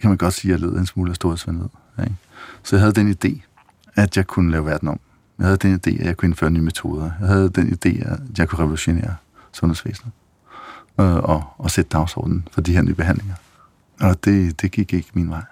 kan 0.00 0.10
man 0.10 0.18
godt 0.18 0.34
sige, 0.34 0.54
at 0.54 0.60
jeg 0.60 0.68
led 0.68 0.78
en 0.78 0.86
smule 0.86 1.10
af 1.10 1.16
storhedsvandet. 1.16 1.68
Ikke? 2.00 2.14
Så 2.62 2.76
jeg 2.76 2.80
havde 2.80 2.92
den 2.92 3.16
idé, 3.24 3.40
at 3.94 4.16
jeg 4.16 4.26
kunne 4.26 4.50
lave 4.50 4.66
verden 4.66 4.88
om. 4.88 5.00
Jeg 5.38 5.46
havde 5.46 5.56
den 5.56 5.74
idé, 5.74 6.00
at 6.00 6.06
jeg 6.06 6.16
kunne 6.16 6.26
indføre 6.26 6.50
nye 6.50 6.60
metoder. 6.60 7.10
Jeg 7.20 7.28
havde 7.28 7.48
den 7.48 7.68
idé, 7.68 8.12
at 8.12 8.38
jeg 8.38 8.48
kunne 8.48 8.58
revolutionere 8.58 9.16
sundhedsvæsenet. 9.52 10.12
Øh, 11.00 11.16
og, 11.16 11.44
og 11.58 11.70
sætte 11.70 11.88
dagsordenen 11.88 12.48
for 12.52 12.60
de 12.60 12.72
her 12.72 12.82
nye 12.82 12.94
behandlinger. 12.94 13.34
Og 14.00 14.24
det, 14.24 14.62
det 14.62 14.70
gik 14.70 14.92
ikke 14.92 15.08
min 15.14 15.30
vej. 15.30 15.42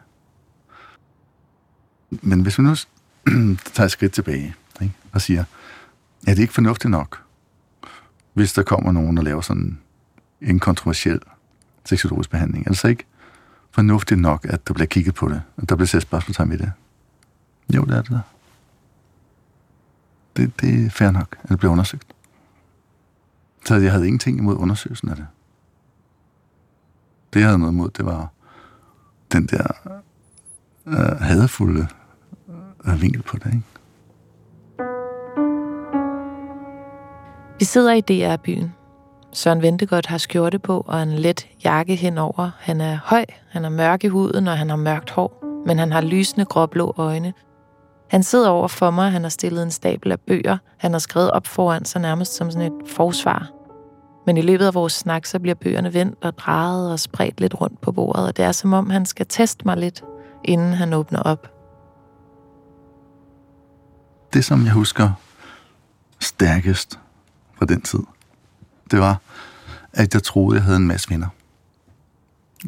Men 2.10 2.40
hvis 2.40 2.58
vi 2.58 2.62
nu 2.62 2.74
tager 3.74 3.84
et 3.84 3.90
skridt 3.90 4.12
tilbage 4.12 4.54
ikke? 4.82 4.94
og 5.12 5.20
siger, 5.20 5.44
er 6.26 6.34
det 6.34 6.38
ikke 6.38 6.54
fornuftigt 6.54 6.90
nok, 6.90 7.22
hvis 8.32 8.52
der 8.52 8.62
kommer 8.62 8.92
nogen 8.92 9.18
og 9.18 9.24
laver 9.24 9.40
sådan 9.40 9.78
en 10.40 10.58
kontroversiel 10.58 11.20
seksologisk 11.84 12.30
behandling? 12.30 12.66
Er 12.66 12.70
det 12.70 12.78
så 12.78 12.88
ikke 12.88 13.04
fornuftigt 13.70 14.20
nok, 14.20 14.46
at 14.48 14.68
der 14.68 14.74
bliver 14.74 14.86
kigget 14.86 15.14
på 15.14 15.28
det, 15.28 15.42
at 15.56 15.68
der 15.68 15.76
bliver 15.76 15.86
sat 15.86 16.02
spørgsmålstegn 16.02 16.50
ved 16.50 16.58
det? 16.58 16.72
Jo, 17.74 17.84
det 17.84 17.96
er 17.96 18.02
det 18.02 18.10
der. 18.10 18.20
Det, 20.36 20.60
det 20.60 20.86
er 20.86 20.90
fair 20.90 21.10
nok, 21.10 21.36
at 21.42 21.48
det 21.48 21.58
bliver 21.58 21.72
undersøgt. 21.72 22.14
Så 23.66 23.74
jeg 23.74 23.92
havde 23.92 24.06
ingenting 24.06 24.38
imod 24.38 24.56
undersøgelsen 24.56 25.08
af 25.08 25.16
det. 25.16 25.26
Det, 27.32 27.40
jeg 27.40 27.48
havde 27.48 27.58
noget 27.58 27.72
imod, 27.72 27.90
det 27.90 28.04
var 28.04 28.28
den 29.32 29.46
der 29.46 29.66
øh, 30.86 31.20
hadefulde 31.20 31.88
øh, 32.86 33.02
vinkel 33.02 33.22
på 33.22 33.36
det, 33.36 33.46
ikke? 33.46 33.62
Vi 37.58 37.64
sidder 37.64 37.92
i 37.92 38.00
DR-byen. 38.00 38.74
Søren 39.32 39.62
Ventegodt 39.62 40.06
har 40.06 40.18
skjorte 40.18 40.58
på 40.58 40.84
og 40.86 41.02
en 41.02 41.12
let 41.12 41.46
jakke 41.64 41.94
henover. 41.94 42.50
Han 42.58 42.80
er 42.80 42.98
høj, 43.04 43.24
han 43.50 43.64
er 43.64 43.68
mørk 43.68 44.04
i 44.04 44.06
huden, 44.06 44.48
og 44.48 44.58
han 44.58 44.68
har 44.68 44.76
mørkt 44.76 45.10
hår, 45.10 45.44
men 45.66 45.78
han 45.78 45.92
har 45.92 46.00
lysende 46.00 46.44
gråblå 46.44 46.94
øjne. 46.96 47.32
Han 48.10 48.22
sidder 48.22 48.48
over 48.48 48.68
for 48.68 48.90
mig, 48.90 49.10
han 49.10 49.22
har 49.22 49.28
stillet 49.28 49.62
en 49.62 49.70
stabel 49.70 50.12
af 50.12 50.20
bøger, 50.20 50.58
han 50.78 50.92
har 50.92 50.98
skrevet 50.98 51.30
op 51.30 51.46
foran 51.46 51.84
sig 51.84 52.00
nærmest 52.00 52.34
som 52.34 52.50
sådan 52.50 52.72
et 52.72 52.88
forsvar. 52.88 53.50
Men 54.26 54.36
i 54.36 54.42
løbet 54.42 54.66
af 54.66 54.74
vores 54.74 54.92
snak, 54.92 55.26
så 55.26 55.38
bliver 55.38 55.54
bøgerne 55.54 55.94
vendt 55.94 56.24
og 56.24 56.38
drejet 56.38 56.92
og 56.92 57.00
spredt 57.00 57.40
lidt 57.40 57.60
rundt 57.60 57.80
på 57.80 57.92
bordet, 57.92 58.26
og 58.26 58.36
det 58.36 58.44
er 58.44 58.52
som 58.52 58.72
om, 58.72 58.90
han 58.90 59.06
skal 59.06 59.26
teste 59.28 59.62
mig 59.64 59.76
lidt, 59.76 60.04
inden 60.44 60.72
han 60.72 60.92
åbner 60.92 61.22
op. 61.22 61.59
Det, 64.32 64.44
som 64.44 64.64
jeg 64.64 64.72
husker 64.72 65.12
stærkest 66.20 67.00
fra 67.54 67.66
den 67.66 67.82
tid, 67.82 68.00
det 68.90 68.98
var, 68.98 69.20
at 69.92 70.14
jeg 70.14 70.22
troede, 70.22 70.56
jeg 70.56 70.64
havde 70.64 70.76
en 70.76 70.86
masse 70.86 71.10
venner. 71.10 71.28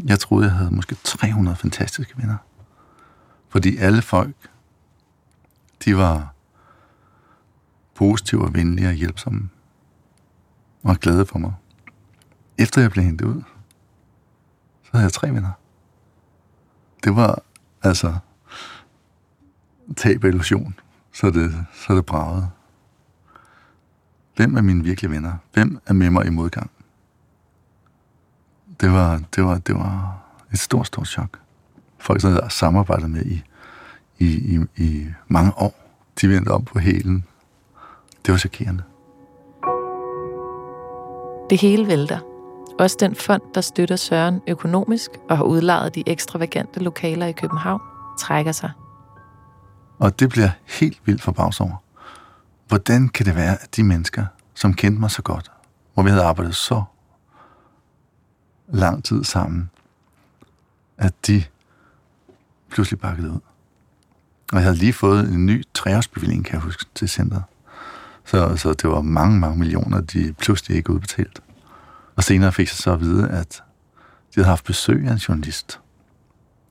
Jeg 0.04 0.19
troede, 0.19 0.47
jeg 0.47 0.54
havde 0.54 0.71
måske 0.71 0.97
300 1.04 1.57
fantastiske 1.57 2.14
venner. 2.16 2.37
Fordi 3.49 3.76
alle 3.76 4.02
folk, 4.02 4.35
de 5.85 5.97
var 5.97 6.35
positive 7.95 8.45
og 8.45 8.54
venlige 8.54 8.88
og 8.88 8.95
hjælpsomme. 8.95 9.49
Og 10.83 10.97
glade 10.97 11.26
for 11.26 11.38
mig. 11.38 11.52
Efter 12.59 12.81
jeg 12.81 12.90
blev 12.90 13.04
hentet 13.04 13.26
ud, 13.26 13.42
så 14.83 14.90
havde 14.92 15.04
jeg 15.04 15.12
tre 15.12 15.31
venner. 15.31 15.52
Det 17.04 17.16
var 17.16 17.42
altså 17.83 18.19
tab 19.97 20.25
illusion, 20.25 20.75
så 21.12 21.31
det, 21.31 21.66
så 21.73 21.95
det 21.95 22.07
bragede. 22.07 22.49
Hvem 24.37 24.57
er 24.57 24.61
mine 24.61 24.85
virkelige 24.85 25.11
venner? 25.11 25.33
Hvem 25.52 25.81
er 25.87 25.92
med 25.92 26.11
mig 26.11 26.26
i 26.26 26.31
modgang? 26.31 26.71
Det 28.81 28.92
var, 28.92 29.21
det 29.37 29.45
var, 29.45 29.59
det 29.59 29.75
var 29.75 30.23
et 30.52 30.59
stort, 30.59 30.87
stort 30.87 31.09
chok. 31.09 31.38
Folk, 31.99 32.21
som 32.21 32.33
jeg 32.33 32.52
samarbejdet 32.52 33.11
med 33.11 33.25
i, 33.25 33.42
i, 34.19 34.26
i, 34.26 34.61
i 34.76 35.07
mange 35.28 35.52
år, 35.57 35.75
de 36.21 36.28
vendte 36.28 36.49
om 36.49 36.64
på 36.64 36.78
hælen. 36.78 37.25
Det 38.26 38.33
var 38.33 38.38
chokerende. 38.38 38.83
Det 41.50 41.61
hele 41.61 41.87
vælter. 41.87 42.19
Også 42.78 42.97
den 43.00 43.14
fond, 43.14 43.42
der 43.54 43.61
støtter 43.61 43.97
Søren 43.97 44.40
økonomisk 44.49 45.11
og 45.31 45.37
har 45.37 45.45
udlejet 45.45 45.95
de 45.95 46.02
ekstravagante 46.07 46.81
lokaler 46.81 47.26
i 47.26 47.33
København, 47.33 47.81
trækker 48.19 48.52
sig. 48.52 48.71
Og 50.03 50.21
det 50.21 50.29
bliver 50.29 50.51
helt 50.67 51.01
vildt 51.05 51.23
forbavs 51.23 51.61
over. 51.61 51.77
Hvordan 52.69 53.09
kan 53.09 53.27
det 53.27 53.37
være, 53.37 53.63
at 53.63 53.77
de 53.77 53.85
mennesker, 53.85 54.27
som 54.55 54.75
kendte 54.75 55.01
mig 55.01 55.11
så 55.11 55.23
godt, 55.23 55.53
hvor 55.95 56.03
vi 56.03 56.11
havde 56.11 56.23
arbejdet 56.23 56.55
så 56.55 56.83
lang 58.69 59.05
tid 59.05 59.25
sammen, 59.25 59.71
at 60.99 61.15
de 61.27 61.45
pludselig 62.71 63.01
bakkede 63.01 63.31
ud. 63.31 63.41
Og 64.53 64.57
jeg 64.57 64.63
havde 64.63 64.77
lige 64.77 64.93
fået 64.93 65.29
en 65.29 65.47
ny 65.47 65.65
treårsbevilling, 65.75 66.45
kan 66.45 66.55
jeg 66.55 66.63
huske, 66.63 66.85
til 66.95 67.09
centret. 67.09 67.43
Så, 68.25 68.57
så 68.57 68.73
det 68.73 68.91
var 68.91 69.01
mange, 69.01 69.39
mange 69.39 69.59
millioner, 69.59 70.01
de 70.01 70.33
pludselig 70.33 70.77
ikke 70.77 70.91
udbetalt. 70.91 71.43
Og 72.17 72.25
senere 72.25 72.53
fik 72.53 72.67
jeg 72.67 72.77
så 72.77 72.93
at 72.93 73.01
vide, 73.01 73.29
at 73.29 73.63
de 74.35 74.35
havde 74.35 74.49
haft 74.49 74.65
besøg 74.65 75.07
af 75.07 75.13
en 75.13 75.19
journalist. 75.19 75.81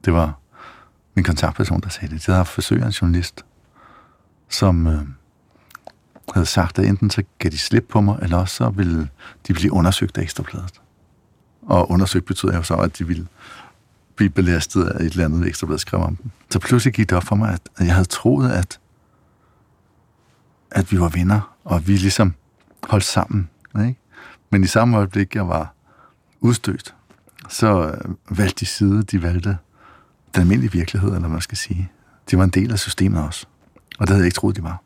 Det 0.05 0.13
var 0.13 0.40
min 1.13 1.23
kontaktperson, 1.23 1.81
der 1.81 1.89
sagde 1.89 2.13
det. 2.13 2.25
De 2.25 2.31
havde 2.31 2.37
haft 2.37 2.71
af 2.71 2.85
en 2.85 2.89
journalist, 2.89 3.45
som 4.49 4.87
øh, 4.87 5.01
havde 6.33 6.45
sagt, 6.45 6.79
at 6.79 6.85
enten 6.85 7.09
så 7.09 7.23
gav 7.39 7.51
de 7.51 7.57
slip 7.57 7.85
på 7.89 8.01
mig, 8.01 8.19
eller 8.21 8.37
også 8.37 8.55
så 8.55 8.69
ville 8.69 9.09
de 9.47 9.53
blive 9.53 9.73
undersøgt 9.73 10.17
af 10.17 10.21
ekstrabladet. 10.21 10.81
Og 11.61 11.91
undersøgt 11.91 12.25
betyder 12.25 12.55
jo 12.55 12.63
så, 12.63 12.75
at 12.75 12.99
de 12.99 13.07
ville 13.07 13.27
blive 14.15 14.29
belastet 14.29 14.85
af 14.85 15.03
et 15.03 15.11
eller 15.11 15.25
andet 15.25 15.47
ekstrablad 15.47 15.77
skrev 15.77 16.01
om 16.01 16.15
dem. 16.15 16.31
Så 16.49 16.59
pludselig 16.59 16.93
gik 16.93 17.09
det 17.09 17.17
op 17.17 17.23
for 17.23 17.35
mig, 17.35 17.53
at 17.77 17.85
jeg 17.85 17.93
havde 17.93 18.07
troet, 18.07 18.51
at, 18.51 18.79
at 20.71 20.91
vi 20.91 20.99
var 20.99 21.09
venner, 21.09 21.55
og 21.63 21.87
vi 21.87 21.97
ligesom 21.97 22.33
holdt 22.83 23.03
sammen. 23.05 23.49
Ikke? 23.75 23.99
Men 24.49 24.63
i 24.63 24.67
samme 24.67 24.97
øjeblik, 24.97 25.35
jeg 25.35 25.47
var 25.47 25.73
udstødt, 26.39 26.95
så 27.49 27.87
øh, 27.87 28.37
valgte 28.37 28.59
de 28.59 28.65
side, 28.65 29.03
de 29.03 29.23
valgte 29.23 29.57
den 30.35 30.41
almindelige 30.41 30.71
virkelighed, 30.71 31.09
eller 31.09 31.19
hvad 31.19 31.29
man 31.29 31.41
skal 31.41 31.57
sige. 31.57 31.91
De 32.31 32.37
var 32.37 32.43
en 32.43 32.49
del 32.49 32.71
af 32.71 32.79
systemet 32.79 33.23
også. 33.23 33.45
Og 33.99 34.07
det 34.07 34.09
havde 34.09 34.19
jeg 34.19 34.25
ikke 34.25 34.35
troet, 34.35 34.55
de 34.55 34.63
var. 34.63 34.81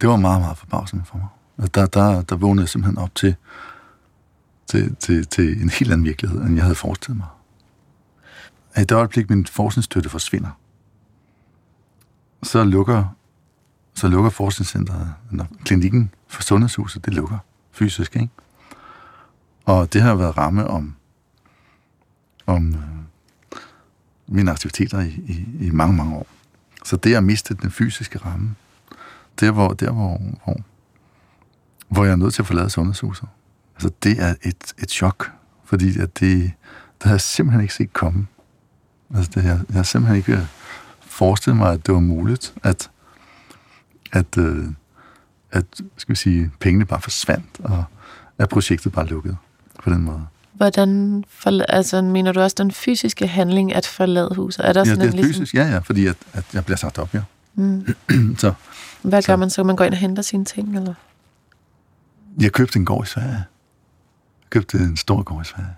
Det 0.00 0.08
var 0.08 0.16
meget, 0.16 0.40
meget 0.40 0.58
forbavsende 0.58 1.04
for 1.04 1.16
mig. 1.18 1.28
Der, 1.74 1.86
der, 1.86 2.22
der 2.22 2.36
vågnede 2.36 2.62
jeg 2.62 2.68
simpelthen 2.68 2.98
op 2.98 3.14
til, 3.14 3.36
til, 4.66 4.96
til, 4.96 5.26
til 5.26 5.62
en 5.62 5.68
helt 5.68 5.92
anden 5.92 6.04
virkelighed, 6.04 6.40
end 6.42 6.54
jeg 6.54 6.64
havde 6.64 6.74
forestillet 6.74 7.16
mig. 7.16 7.26
I 8.76 8.80
det 8.80 8.92
øjeblik, 8.92 9.30
min 9.30 9.46
forskningsstøtte 9.46 10.08
forsvinder, 10.08 10.50
så 12.42 12.64
lukker, 12.64 13.04
så 13.94 14.08
lukker 14.08 14.30
forskningscenteret, 14.30 15.14
eller 15.30 15.44
klinikken 15.64 16.10
for 16.26 16.42
sundhedshuset, 16.42 17.04
det 17.04 17.14
lukker 17.14 17.38
fysisk, 17.72 18.16
ikke? 18.16 18.28
Og 19.64 19.92
det 19.92 20.02
har 20.02 20.14
været 20.14 20.38
ramme 20.38 20.66
om, 20.66 20.96
om 22.46 22.76
mine 24.30 24.50
aktiviteter 24.50 25.00
i, 25.00 25.20
i, 25.26 25.66
i 25.66 25.70
mange, 25.70 25.96
mange 25.96 26.16
år. 26.16 26.26
Så 26.84 26.96
det 26.96 27.14
at 27.14 27.24
miste 27.24 27.54
den 27.54 27.70
fysiske 27.70 28.18
ramme, 28.18 28.54
der 29.40 29.50
hvor, 29.50 29.68
der 29.68 29.90
hvor, 29.90 30.20
hvor, 30.44 30.56
hvor 31.88 32.04
jeg 32.04 32.12
er 32.12 32.16
nødt 32.16 32.34
til 32.34 32.42
at 32.42 32.46
forlade 32.46 32.70
sundhedshuset, 32.70 33.28
altså 33.74 33.90
det 34.02 34.22
er 34.22 34.34
et, 34.42 34.74
et 34.78 34.90
chok, 34.90 35.32
fordi 35.64 35.98
at 35.98 36.20
det, 36.20 36.52
det 36.98 37.02
havde 37.02 37.14
jeg 37.14 37.20
simpelthen 37.20 37.62
ikke 37.62 37.74
set 37.74 37.92
komme. 37.92 38.26
Altså 39.14 39.30
det, 39.34 39.44
jeg, 39.44 39.60
jeg 39.68 39.76
har 39.76 39.82
simpelthen 39.82 40.16
ikke 40.16 40.32
øh, 40.32 40.46
forestillet 41.00 41.56
mig, 41.58 41.72
at 41.72 41.86
det 41.86 41.94
var 41.94 42.00
muligt, 42.00 42.54
at, 42.62 42.90
at, 44.12 44.38
øh, 44.38 44.66
at 45.52 45.64
skal 45.96 46.12
vi 46.12 46.16
sige, 46.16 46.50
pengene 46.60 46.84
bare 46.84 47.00
forsvandt, 47.00 47.60
og 47.60 47.84
at 48.38 48.48
projektet 48.48 48.92
bare 48.92 49.06
lukkede 49.06 49.36
på 49.82 49.90
den 49.90 50.02
måde. 50.02 50.26
Hvordan, 50.52 51.24
for, 51.28 51.62
altså, 51.68 52.02
mener 52.02 52.32
du 52.32 52.40
også 52.40 52.54
den 52.58 52.70
fysiske 52.72 53.26
handling 53.26 53.74
at 53.74 53.86
forlade 53.86 54.30
huset? 54.36 54.64
Er 54.68 54.72
der 54.72 54.80
ja, 54.80 54.84
sådan 54.84 55.00
det 55.00 55.06
er 55.06 55.10
en, 55.10 55.16
ligesom, 55.16 55.32
fysisk, 55.40 55.54
ja, 55.54 55.64
ja, 55.64 55.78
fordi 55.78 56.06
at, 56.06 56.16
at 56.32 56.44
jeg 56.54 56.64
bliver 56.64 56.76
sagt 56.76 56.98
op, 56.98 57.14
ja. 57.14 57.22
Mm. 57.54 57.86
så 58.38 58.52
Hvad 59.02 59.22
gør 59.22 59.32
Så- 59.32 59.36
man 59.36 59.50
så? 59.50 59.64
Man 59.64 59.76
går 59.76 59.84
ind 59.84 59.94
og 59.94 60.00
henter 60.00 60.22
sine 60.22 60.44
ting, 60.44 60.76
eller? 60.76 60.94
jeg 62.40 62.52
købte 62.52 62.78
en 62.78 62.84
gård 62.84 63.04
i 63.06 63.08
Sverige. 63.08 63.30
Jeg 63.30 64.50
købte 64.50 64.78
en 64.78 64.96
stor 64.96 65.22
gård 65.22 65.42
i 65.42 65.48
Sverige. 65.48 65.72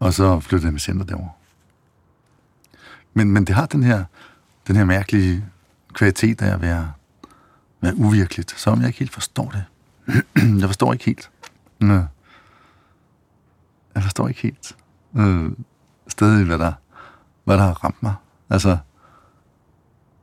Og 0.00 0.14
så 0.14 0.40
flyttede 0.40 0.66
jeg 0.66 0.72
med 0.72 0.80
center 0.80 1.06
derovre. 1.06 1.30
Men, 3.14 3.30
men 3.30 3.44
det 3.44 3.54
har 3.54 3.66
den 3.66 3.82
her, 3.82 4.04
den 4.66 4.76
her 4.76 4.84
mærkelige 4.84 5.44
kvalitet 5.92 6.42
af 6.42 6.52
at 6.54 6.60
være, 6.62 6.92
være 7.80 7.96
uvirkeligt, 7.96 8.54
som 8.60 8.80
jeg 8.80 8.86
ikke 8.86 8.98
helt 8.98 9.12
forstår 9.12 9.50
det. 9.50 9.64
jeg 10.60 10.68
forstår 10.68 10.92
ikke 10.92 11.04
helt. 11.04 11.30
Øh, 11.82 12.00
jeg 14.00 14.04
forstår 14.04 14.28
ikke 14.28 14.40
helt 14.40 14.76
øh, 15.16 15.50
stadig, 16.08 16.46
hvad 16.46 16.58
der, 16.58 16.72
hvad 17.44 17.56
der 17.56 17.62
har 17.62 17.84
ramt 17.84 18.02
mig. 18.02 18.14
Altså, 18.50 18.78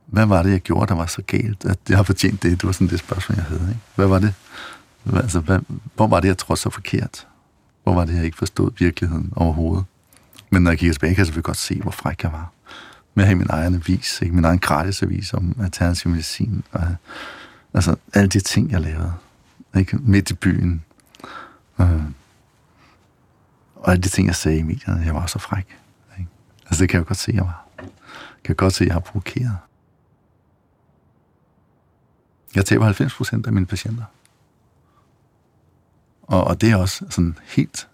hvad 0.05 0.25
var 0.25 0.43
det, 0.43 0.51
jeg 0.51 0.62
gjorde, 0.62 0.88
der 0.88 0.96
var 0.96 1.05
så 1.05 1.22
galt, 1.22 1.65
at 1.65 1.79
jeg 1.89 1.98
har 1.98 2.03
fortjent 2.03 2.43
det? 2.43 2.51
Det 2.51 2.63
var 2.63 2.72
sådan 2.72 2.88
det 2.88 3.00
spørgsmål, 3.00 3.36
jeg 3.36 3.46
havde. 3.46 3.69
Ikke? 3.69 3.81
Hvad 3.96 4.07
var 4.07 4.19
det? 4.19 4.34
Altså, 5.13 5.39
hvad, 5.39 5.60
hvor 5.96 6.07
var 6.07 6.19
det, 6.19 6.27
jeg 6.27 6.38
troede 6.38 6.62
så 6.62 6.69
forkert? 6.69 7.27
Hvor 7.84 7.93
var 7.93 8.05
det, 8.05 8.15
jeg 8.15 8.25
ikke 8.25 8.38
forstod 8.38 8.72
virkeligheden 8.79 9.34
overhovedet? 9.36 9.86
Men 10.50 10.63
når 10.63 10.72
jeg 10.72 10.79
kigger 10.79 10.93
tilbage, 10.93 11.15
kan 11.15 11.17
jeg 11.17 11.25
selvfølgelig 11.25 11.46
godt 11.46 11.57
se, 11.57 11.81
hvor 11.81 11.91
fræk 11.91 12.24
jeg 12.24 12.31
var. 12.31 12.51
Med 13.15 13.24
at 13.24 13.27
have 13.27 13.38
min 13.38 13.48
egen 13.50 13.75
avis, 13.75 14.22
ikke? 14.22 14.36
min 14.36 14.46
egen 14.46 14.60
gratis 14.60 15.03
avis 15.03 15.34
om 15.34 15.55
alternativ 15.62 16.12
medicin. 16.12 16.63
Og, 16.72 16.96
altså, 17.74 17.96
alle 18.13 18.29
de 18.29 18.39
ting, 18.39 18.72
jeg 18.72 18.81
lavede. 18.81 19.13
Ikke? 19.75 19.98
Midt 19.98 20.31
i 20.31 20.34
byen. 20.34 20.84
Øh, 21.81 22.01
og 23.79 23.91
alle 23.91 24.03
de 24.03 24.10
ting, 24.10 24.27
jeg 24.27 24.36
sagde 24.36 24.57
i 24.57 24.63
medierne, 24.63 25.05
jeg 25.05 25.15
var 25.15 25.25
så 25.25 25.39
fræk. 25.39 25.77
Ikke? 26.19 26.29
Altså, 26.65 26.81
det 26.81 26.89
kan 26.89 26.98
jeg 26.98 27.05
godt 27.05 27.17
se, 27.17 27.31
jeg 27.36 27.43
var. 27.43 27.67
Jeg 27.77 28.43
kan 28.43 28.55
godt 28.55 28.74
se, 28.74 28.84
at 28.84 28.88
jeg 28.88 28.96
har 28.96 29.00
provokeret. 29.00 29.57
Jeg 32.55 32.65
taber 32.65 32.86
90 32.86 33.13
procent 33.13 33.48
af 33.48 33.53
mine 33.53 33.65
patienter. 33.65 34.03
Og, 36.24 36.43
og 36.43 36.62
det 36.62 36.72
er 36.72 36.75
også 36.75 37.05
sådan 37.10 37.38
helt, 37.43 37.88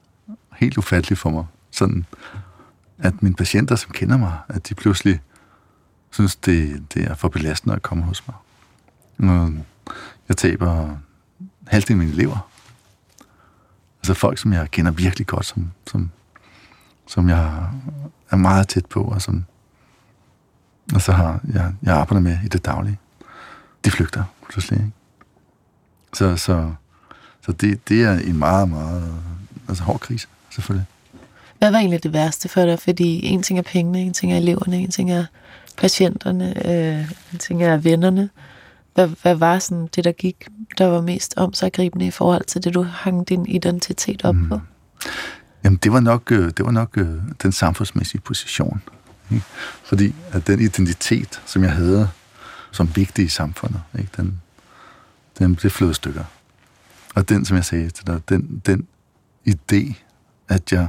helt 0.55 0.77
ufatteligt 0.77 1.19
for 1.19 1.29
mig. 1.29 1.45
Sådan, 1.71 2.05
at 2.97 3.23
mine 3.23 3.35
patienter, 3.35 3.75
som 3.75 3.91
kender 3.91 4.17
mig, 4.17 4.37
at 4.47 4.69
de 4.69 4.75
pludselig 4.75 5.19
synes, 6.11 6.35
det, 6.35 6.83
det 6.93 7.03
er 7.03 7.15
for 7.15 7.29
belastende 7.29 7.75
at 7.75 7.81
komme 7.81 8.03
hos 8.03 8.23
mig. 8.27 8.35
Jeg 10.27 10.37
taber 10.37 10.97
halvdelen 11.67 12.01
af 12.01 12.07
mine 12.07 12.17
elever. 12.17 12.52
Altså 14.03 14.13
folk, 14.13 14.37
som 14.37 14.53
jeg 14.53 14.71
kender 14.71 14.91
virkelig 14.91 15.27
godt, 15.27 15.45
som, 15.45 15.71
som, 15.87 16.11
som 17.07 17.29
jeg 17.29 17.67
er 18.31 18.35
meget 18.35 18.67
tæt 18.67 18.85
på, 18.85 19.03
og 19.03 19.21
som 19.21 19.45
og 20.93 21.01
så 21.01 21.11
har 21.11 21.39
jeg, 21.53 21.73
jeg 21.83 21.95
arbejder 21.95 22.21
med 22.21 22.37
i 22.45 22.47
det 22.47 22.65
daglige. 22.65 22.97
De 23.85 23.91
flygter 23.91 24.23
pludselig. 24.49 24.79
Ikke? 24.79 24.91
Så, 26.13 26.37
så, 26.37 26.73
så 27.41 27.51
det, 27.51 27.89
det 27.89 28.03
er 28.03 28.19
en 28.19 28.37
meget, 28.37 28.69
meget 28.69 29.13
altså, 29.67 29.83
hård 29.83 29.99
krise, 29.99 30.27
selvfølgelig. 30.49 30.87
Hvad 31.57 31.71
var 31.71 31.79
egentlig 31.79 32.03
det 32.03 32.13
værste 32.13 32.49
for 32.49 32.65
dig? 32.65 32.79
Fordi 32.79 33.25
en 33.25 33.43
ting 33.43 33.59
er 33.59 33.63
pengene, 33.63 34.01
en 34.01 34.13
ting 34.13 34.33
er 34.33 34.37
eleverne, 34.37 34.77
en 34.77 34.91
ting 34.91 35.11
er 35.11 35.25
patienterne, 35.77 36.67
øh, 36.67 37.11
en 37.33 37.39
ting 37.39 37.63
er 37.63 37.77
vennerne. 37.77 38.29
Hvad, 38.93 39.07
hvad 39.21 39.35
var 39.35 39.59
sådan 39.59 39.89
det, 39.95 40.03
der 40.03 40.11
gik, 40.11 40.47
der 40.77 40.85
var 40.85 41.01
mest 41.01 41.33
omsaggribende 41.37 42.07
i 42.07 42.11
forhold 42.11 42.43
til 42.43 42.63
det, 42.63 42.73
du 42.73 42.83
hang 42.83 43.29
din 43.29 43.45
identitet 43.45 44.25
op 44.25 44.35
på? 44.49 44.55
Mm. 44.55 44.61
Jamen, 45.63 45.77
det 45.77 45.91
var 45.91 45.99
nok, 45.99 46.31
øh, 46.31 46.45
det 46.57 46.65
var 46.65 46.71
nok 46.71 46.97
øh, 46.97 47.07
den 47.43 47.51
samfundsmæssige 47.51 48.21
position. 48.21 48.81
Ikke? 49.31 49.45
Fordi 49.83 50.15
at 50.31 50.47
den 50.47 50.59
identitet, 50.59 51.41
som 51.45 51.63
jeg 51.63 51.71
havde 51.71 52.09
som 52.71 52.95
vigtig 52.95 53.25
i 53.25 53.27
samfundet, 53.27 53.81
ikke? 53.99 54.09
Den, 54.17 54.41
den 55.39 55.55
blev 55.55 55.71
flødet 55.71 55.95
stykker. 55.95 56.23
Og 57.15 57.29
den, 57.29 57.45
som 57.45 57.57
jeg 57.57 57.65
sagde 57.65 57.89
til 57.89 58.07
dig, 58.07 58.21
den, 58.29 58.61
den 58.65 58.87
idé, 59.49 59.93
at 60.49 60.71
jeg 60.71 60.87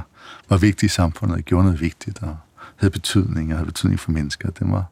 var 0.49 0.57
vigtig 0.57 0.85
i 0.87 0.89
samfundet, 0.89 1.37
og 1.37 1.43
gjorde 1.43 1.63
noget 1.63 1.81
vigtigt, 1.81 2.23
og 2.23 2.37
havde 2.75 2.91
betydning, 2.91 3.51
og 3.51 3.57
havde 3.57 3.65
betydning 3.65 3.99
for 3.99 4.11
mennesker, 4.11 4.49
den 4.49 4.71
var 4.71 4.85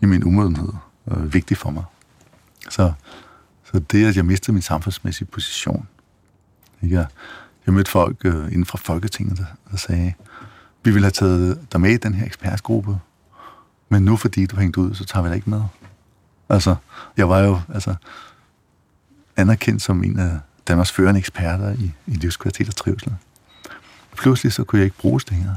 i 0.00 0.06
min 0.06 0.24
umodenhed 0.24 0.72
øh, 1.10 1.34
vigtig 1.34 1.56
for 1.56 1.70
mig. 1.70 1.84
Så, 2.68 2.92
så 3.64 3.78
det, 3.78 4.06
at 4.06 4.16
jeg 4.16 4.24
mistede 4.24 4.52
min 4.52 4.62
samfundsmæssige 4.62 5.28
position, 5.28 5.88
ikke? 6.82 6.96
Jeg, 6.96 7.06
jeg 7.66 7.74
mødte 7.74 7.90
folk 7.90 8.16
øh, 8.24 8.46
inden 8.46 8.66
fra 8.66 8.78
Folketinget, 8.78 9.38
der, 9.38 9.44
der 9.70 9.76
sagde, 9.76 10.12
vi 10.84 10.90
ville 10.90 11.04
have 11.04 11.10
taget 11.10 11.72
dig 11.72 11.80
med 11.80 11.90
i 11.90 11.96
den 11.96 12.14
her 12.14 12.26
ekspertgruppe, 12.26 12.98
men 13.88 14.04
nu 14.04 14.16
fordi 14.16 14.46
du 14.46 14.56
hængte 14.56 14.80
ud, 14.80 14.94
så 14.94 15.04
tager 15.04 15.22
vi 15.22 15.28
dig 15.28 15.36
ikke 15.36 15.50
med. 15.50 15.62
Altså, 16.48 16.76
jeg 17.16 17.28
var 17.28 17.38
jo 17.38 17.60
altså, 17.74 17.94
anerkendt 19.36 19.82
som 19.82 20.04
en 20.04 20.18
af 20.18 20.38
Danmarks 20.68 20.92
førende 20.92 21.18
eksperter 21.18 21.72
i, 21.72 21.92
i 22.06 22.14
livskvalitet 22.14 22.68
og 22.68 22.76
trivsel. 22.76 23.14
Pludselig 24.16 24.52
så 24.52 24.64
kunne 24.64 24.78
jeg 24.78 24.84
ikke 24.84 24.98
bruges 24.98 25.30
længere. 25.30 25.56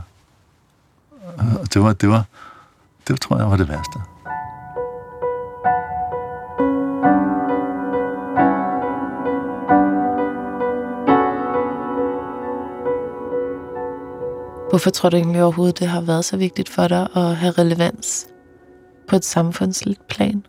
Og 1.38 1.74
det 1.74 1.82
var, 1.82 1.94
det 1.94 2.10
var, 2.10 2.26
det 3.08 3.22
tror 3.22 3.38
jeg 3.38 3.50
var 3.50 3.58
det 3.58 3.68
værste. 3.68 4.00
Hvorfor 14.74 14.90
tror 14.90 15.10
du 15.10 15.18
egentlig 15.18 15.44
overhovedet, 15.44 15.80
det 15.80 15.88
har 15.88 16.02
været 16.02 16.26
så 16.26 16.38
vigtigt 16.38 16.70
for 16.70 16.88
dig 16.88 17.08
at 17.16 17.36
have 17.36 17.52
relevans 17.52 18.28
på 19.08 19.16
et 19.16 19.26
samfundsligt 19.26 20.08
plan? 20.08 20.46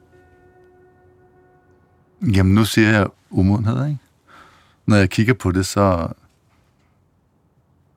Jamen, 2.34 2.54
nu 2.54 2.64
siger 2.64 2.90
jeg 2.90 3.06
umodenhed, 3.30 3.86
ikke? 3.86 3.98
Når 4.86 4.96
jeg 4.96 5.10
kigger 5.10 5.34
på 5.34 5.52
det, 5.52 5.66
så... 5.66 6.08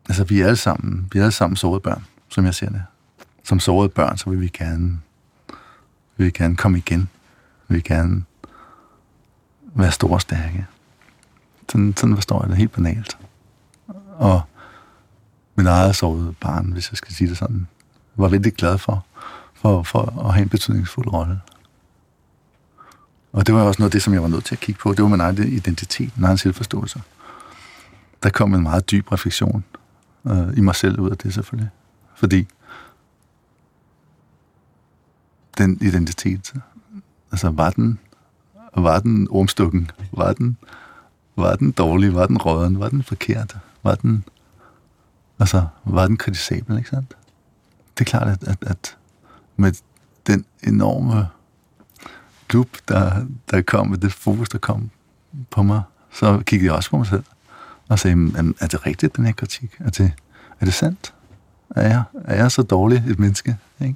Altså, 0.08 0.24
vi 0.24 0.42
er 0.42 0.46
alle 0.46 0.56
sammen, 0.56 1.10
vi 1.14 1.20
er 1.20 1.24
alle 1.24 1.32
sammen 1.32 1.56
sårede 1.56 1.80
børn, 1.80 2.06
som 2.30 2.46
jeg 2.46 2.56
ser 2.56 2.70
det. 2.70 2.84
Som 3.44 3.60
sårede 3.60 3.90
børn, 3.90 4.18
så 4.18 4.30
vil 4.30 4.42
vi 4.42 4.48
gerne, 4.48 5.00
vil 6.18 6.26
vi 6.26 6.32
gerne 6.32 6.56
komme 6.56 6.78
igen. 6.78 7.10
Vi 7.68 7.76
vil 7.76 7.84
gerne 7.84 8.24
være 9.64 9.92
store 9.92 10.14
og 10.14 10.22
stærke. 10.22 10.68
Sådan, 11.70 11.94
sådan 11.98 12.16
forstår 12.16 12.42
jeg 12.42 12.50
det 12.50 12.58
helt 12.58 12.72
banalt. 12.72 13.18
Og 14.18 14.42
min 15.58 15.68
eget 15.68 15.96
sårede 15.96 16.34
barn, 16.42 16.72
hvis 16.72 16.92
jeg 16.92 16.98
skal 16.98 17.14
sige 17.14 17.30
det 17.30 17.38
sådan, 17.38 17.68
var 18.16 18.28
vældig 18.28 18.54
glad 18.54 18.78
for, 18.78 19.06
for, 19.54 19.84
for 19.84 20.26
at 20.28 20.34
have 20.34 20.44
en 20.44 20.50
betydningsfuld 20.50 21.14
rolle. 21.14 21.42
Og 23.34 23.48
det 23.48 23.56
var 23.56 23.62
også 23.62 23.82
noget 23.82 23.90
af 23.90 23.92
det, 23.92 24.04
som 24.04 24.14
jeg 24.14 24.22
var 24.22 24.28
nødt 24.28 24.46
til 24.46 24.56
at 24.56 24.60
kigge 24.60 24.80
på. 24.80 24.94
Det 24.94 25.02
var 25.04 25.10
min 25.10 25.22
egen 25.22 25.38
identitet, 25.38 26.18
min 26.18 26.26
egen 26.26 26.38
selvforståelse. 26.38 27.02
Der 28.24 28.30
kom 28.30 28.54
en 28.54 28.64
meget 28.64 28.92
dyb 28.92 29.12
refleksion 29.12 29.64
øh, 30.28 30.58
i 30.58 30.62
mig 30.62 30.76
selv 30.76 31.00
ud 31.00 31.10
af 31.10 31.18
det 31.18 31.34
selvfølgelig. 31.34 31.70
Fordi 32.16 32.48
den 35.58 35.78
identitet, 35.82 36.54
altså 37.32 37.50
var 37.50 37.70
den, 37.70 38.00
var 38.76 39.00
den 39.00 39.28
ormstukken, 39.30 39.92
var 40.12 40.34
den, 40.34 40.58
var 41.36 41.56
den 41.56 41.72
dårlig, 41.72 42.16
var 42.16 42.26
den 42.26 42.38
råden, 42.38 42.80
var 42.80 42.90
den 42.90 43.04
forkert, 43.04 43.58
var 43.84 43.96
den, 43.96 44.24
altså, 45.40 45.68
var 45.86 46.08
den 46.08 46.18
kritisabel, 46.18 46.78
ikke 46.78 46.90
sandt? 46.90 47.18
Det 47.98 48.06
er 48.06 48.10
klart, 48.10 48.28
at, 48.28 48.48
at, 48.48 48.58
at 48.62 48.98
med 49.56 49.74
den 50.28 50.46
enorme 50.64 51.28
klub, 52.48 52.70
der, 52.88 53.26
der 53.52 53.62
kom, 53.62 53.88
med 53.88 53.98
det 53.98 54.14
fokus, 54.14 54.50
der 54.50 54.58
kom 54.58 54.90
på 55.52 55.64
mig, 55.64 55.82
så 56.12 56.44
kiggede 56.46 56.66
jeg 56.66 56.76
også 56.76 56.90
på 56.90 56.98
mig 56.98 57.08
selv 57.08 57.24
og 57.90 58.00
sagde, 58.00 58.54
er 58.60 58.68
det 58.68 58.86
rigtigt, 58.86 59.16
den 59.16 59.26
her 59.26 59.34
kritik? 59.34 59.76
Er 59.80 59.90
det, 59.90 60.12
er 60.60 60.66
det 60.66 60.74
sandt? 60.74 61.14
Er 61.70 61.88
jeg, 61.88 62.04
er 62.26 62.36
jeg 62.36 62.52
så 62.52 62.62
dårlig 62.62 63.04
et 63.08 63.20
menneske? 63.20 63.58
Ikke? 63.80 63.96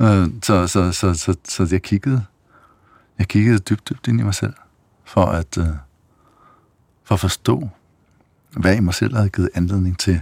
Øh, 0.00 0.28
så, 0.42 0.66
så, 0.66 0.92
så, 0.92 1.14
så, 1.14 1.36
så 1.44 1.68
jeg 1.70 1.82
kiggede, 1.82 2.24
jeg 3.18 3.28
kiggede 3.28 3.58
dybt, 3.58 3.88
dybt 3.88 4.08
ind 4.08 4.20
i 4.20 4.22
mig 4.22 4.34
selv, 4.34 4.54
for 5.04 5.24
at, 5.24 5.58
øh, 5.58 5.66
for 7.04 7.14
at 7.14 7.20
forstå, 7.20 7.68
hvad 8.50 8.76
i 8.76 8.80
mig 8.80 8.94
selv 8.94 9.16
havde 9.16 9.28
givet 9.28 9.50
anledning 9.54 9.98
til, 9.98 10.20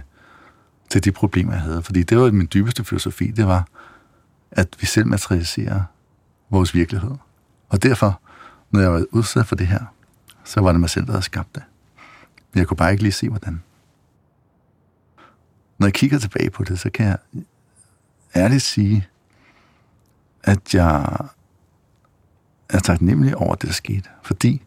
til 0.89 1.03
de 1.03 1.11
problemer, 1.11 1.53
jeg 1.53 1.61
havde. 1.61 1.83
Fordi 1.83 2.03
det 2.03 2.17
var 2.17 2.31
min 2.31 2.47
dybeste 2.53 2.83
filosofi, 2.83 3.31
det 3.31 3.47
var, 3.47 3.67
at 4.51 4.67
vi 4.79 4.85
selv 4.85 5.07
materialiserer 5.07 5.83
vores 6.49 6.73
virkelighed. 6.73 7.15
Og 7.69 7.83
derfor, 7.83 8.21
når 8.71 8.79
jeg 8.79 8.91
var 8.93 9.05
udsat 9.11 9.45
for 9.45 9.55
det 9.55 9.67
her, 9.67 9.85
så 10.43 10.61
var 10.61 10.71
det 10.71 10.79
mig 10.79 10.89
selv, 10.89 11.05
der 11.05 11.11
havde 11.11 11.23
skabt 11.23 11.55
det. 11.55 11.63
Men 12.53 12.59
jeg 12.59 12.67
kunne 12.67 12.77
bare 12.77 12.91
ikke 12.91 13.03
lige 13.03 13.13
se, 13.13 13.29
hvordan. 13.29 13.63
Når 15.77 15.87
jeg 15.87 15.93
kigger 15.93 16.19
tilbage 16.19 16.49
på 16.49 16.63
det, 16.63 16.79
så 16.79 16.89
kan 16.89 17.05
jeg 17.05 17.17
ærligt 18.35 18.63
sige, 18.63 19.07
at 20.43 20.73
jeg 20.73 21.17
er 22.69 22.79
taknemmelig 22.79 23.35
over 23.35 23.55
det, 23.55 23.67
der 23.67 23.73
skete. 23.73 24.09
Fordi 24.21 24.61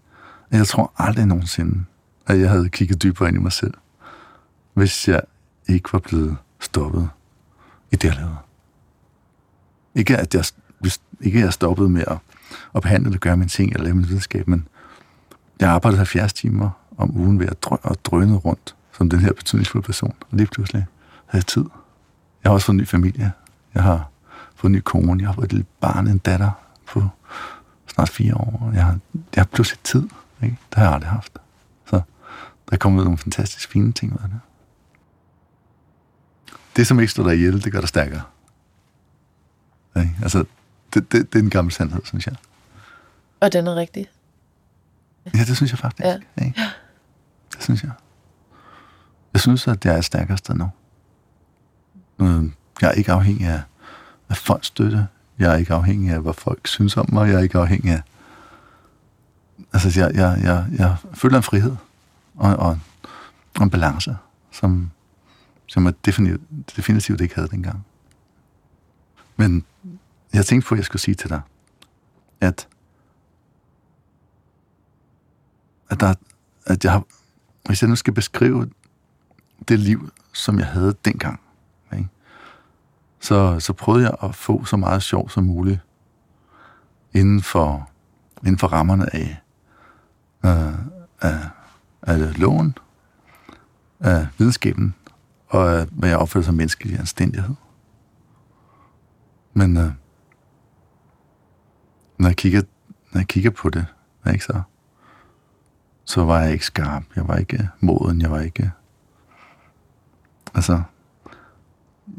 jeg 0.50 0.66
tror 0.66 0.92
aldrig 0.96 1.26
nogensinde, 1.26 1.84
at 2.26 2.40
jeg 2.40 2.50
havde 2.50 2.68
kigget 2.68 3.02
dybere 3.02 3.28
ind 3.28 3.36
i 3.36 3.40
mig 3.40 3.52
selv, 3.52 3.74
hvis 4.74 5.08
jeg 5.08 5.20
ikke 5.74 5.92
var 5.92 5.98
blevet 5.98 6.36
stoppet 6.60 7.08
i 7.90 7.96
det, 7.96 8.04
jeg 8.04 8.16
lavede. 8.16 8.36
Ikke 9.94 10.16
at 10.16 10.34
jeg, 10.34 10.44
hvis 10.78 11.00
ikke 11.20 11.40
jeg 11.40 11.52
stoppet 11.52 11.90
med 11.90 12.04
at, 12.06 12.18
at 12.74 12.82
behandle 12.82 13.12
det, 13.12 13.20
gøre 13.20 13.36
min 13.36 13.48
ting 13.48 13.72
eller 13.72 13.84
lave 13.84 13.94
min 13.94 14.08
videnskab, 14.08 14.48
men 14.48 14.68
jeg 15.60 15.70
arbejdede 15.70 15.98
70 15.98 16.32
timer 16.32 16.70
om 16.98 17.16
ugen 17.16 17.38
ved 17.38 17.46
at 17.46 17.64
drø- 17.66 17.80
og 17.82 18.04
drøne 18.04 18.36
rundt 18.36 18.74
som 19.00 19.10
den 19.10 19.20
her 19.20 19.32
betydningsfulde 19.32 19.86
person. 19.86 20.14
Og 20.20 20.28
lige 20.30 20.46
pludselig 20.46 20.86
havde 21.26 21.42
jeg 21.42 21.46
tid. 21.46 21.64
Jeg 22.44 22.50
har 22.50 22.54
også 22.54 22.66
fået 22.66 22.74
en 22.74 22.80
ny 22.80 22.86
familie. 22.86 23.32
Jeg 23.74 23.82
har 23.82 24.10
fået 24.54 24.70
en 24.70 24.72
ny 24.72 24.80
kone. 24.84 25.20
Jeg 25.20 25.28
har 25.28 25.34
fået 25.34 25.44
et 25.44 25.52
lille 25.52 25.66
barn, 25.80 26.08
en 26.08 26.18
datter 26.18 26.50
på 26.86 27.08
snart 27.86 28.08
fire 28.08 28.34
år. 28.34 28.70
Jeg 28.74 28.84
har, 28.84 28.98
jeg 29.14 29.42
har 29.42 29.44
pludselig 29.44 29.78
tid. 29.84 30.08
Ikke? 30.42 30.56
Det 30.70 30.78
har 30.78 30.84
jeg 30.84 30.94
aldrig 30.94 31.10
haft. 31.10 31.38
Så 31.86 31.96
der 32.68 32.72
er 32.72 32.76
kommet 32.76 33.04
nogle 33.04 33.18
fantastisk 33.18 33.70
fine 33.70 33.92
ting 33.92 34.12
ud 34.12 34.18
af 34.22 34.28
det. 34.28 34.40
Det, 36.80 36.86
som 36.86 37.00
ikke 37.00 37.12
står 37.12 37.22
dig 37.22 37.34
ihjel, 37.34 37.64
det 37.64 37.72
gør 37.72 37.80
dig 37.80 37.88
stærkere. 37.88 38.22
Ikke? 39.96 40.16
Altså, 40.22 40.44
det, 40.94 41.12
det, 41.12 41.32
det 41.32 41.38
er 41.38 41.42
en 41.42 41.50
gammel 41.50 41.72
sandhed, 41.72 42.00
synes 42.04 42.26
jeg. 42.26 42.34
Og 43.40 43.52
den 43.52 43.66
er 43.66 43.74
rigtig. 43.74 44.06
Ja, 45.34 45.38
det 45.38 45.56
synes 45.56 45.72
jeg 45.72 45.78
faktisk. 45.78 46.06
Ja. 46.06 46.18
Ikke? 46.44 46.60
Det 47.54 47.62
synes 47.62 47.82
jeg. 47.82 47.90
Jeg 49.32 49.40
synes, 49.40 49.68
at 49.68 49.84
jeg 49.84 49.96
er 49.96 50.00
stærkere 50.00 50.38
sted 50.38 50.54
nu. 50.54 50.70
Jeg 52.80 52.88
er 52.88 52.92
ikke 52.92 53.12
afhængig 53.12 53.46
af, 53.46 53.62
af 54.28 54.36
folks 54.36 54.66
støtte. 54.66 55.06
Jeg 55.38 55.52
er 55.52 55.56
ikke 55.56 55.74
afhængig 55.74 56.10
af, 56.10 56.20
hvad 56.20 56.34
folk 56.34 56.66
synes 56.66 56.96
om 56.96 57.06
mig. 57.12 57.28
Jeg 57.28 57.36
er 57.36 57.42
ikke 57.42 57.58
afhængig 57.58 57.92
af... 57.92 58.02
Altså, 59.72 60.00
jeg, 60.00 60.14
jeg, 60.14 60.38
jeg, 60.42 60.66
jeg 60.78 60.96
føler 61.14 61.36
en 61.36 61.42
frihed 61.42 61.76
og, 62.36 62.56
og, 62.56 62.78
og 63.58 63.62
en 63.62 63.70
balance, 63.70 64.16
som, 64.52 64.90
som 65.70 65.84
jeg 65.84 65.94
definitivt, 66.04 66.42
definitivt 66.76 67.20
ikke 67.20 67.34
havde 67.34 67.48
dengang. 67.48 67.86
Men 69.36 69.64
jeg 70.32 70.46
tænkte 70.46 70.68
på, 70.68 70.74
at 70.74 70.76
jeg 70.76 70.84
skulle 70.84 71.02
sige 71.02 71.14
til 71.14 71.30
dig, 71.30 71.40
at 72.40 72.68
at, 75.90 76.00
der, 76.00 76.14
at 76.66 76.84
jeg 76.84 76.92
har, 76.92 77.04
hvis 77.66 77.82
jeg 77.82 77.88
nu 77.88 77.96
skal 77.96 78.12
beskrive 78.14 78.70
det 79.68 79.78
liv, 79.78 80.10
som 80.32 80.58
jeg 80.58 80.66
havde 80.66 80.94
dengang, 81.04 81.40
ikke? 81.92 82.08
Så, 83.20 83.60
så 83.60 83.72
prøvede 83.72 84.04
jeg 84.04 84.14
at 84.22 84.34
få 84.34 84.64
så 84.64 84.76
meget 84.76 85.02
sjov 85.02 85.30
som 85.30 85.44
muligt 85.44 85.80
inden 87.14 87.42
for, 87.42 87.90
inden 88.42 88.58
for 88.58 88.66
rammerne 88.66 89.14
af, 89.14 89.40
øh, 90.44 90.74
af, 91.20 91.48
af 92.02 92.38
loven, 92.38 92.78
af 94.00 94.26
videnskaben, 94.38 94.94
og 95.50 95.80
øh, 95.80 95.86
hvad 95.92 96.08
jeg 96.08 96.18
opfatter 96.18 96.46
som 96.46 96.54
menneskelig 96.54 96.98
anstændighed. 96.98 97.54
Men 99.52 99.76
øh, 99.76 99.92
når, 102.18 102.28
jeg 102.28 102.36
kigger, 102.36 102.62
når 103.12 103.20
jeg 103.20 103.28
kigger 103.28 103.50
på 103.50 103.70
det, 103.70 103.86
ikke 104.32 104.44
så, 104.44 104.62
så 106.04 106.24
var 106.24 106.40
jeg 106.40 106.52
ikke 106.52 106.66
skarp. 106.66 107.02
Jeg 107.16 107.28
var 107.28 107.36
ikke 107.36 107.56
øh, 107.56 107.66
moden. 107.80 108.20
Jeg 108.20 108.30
var 108.30 108.40
ikke... 108.40 108.62
Øh, 108.62 108.70
altså, 110.54 110.82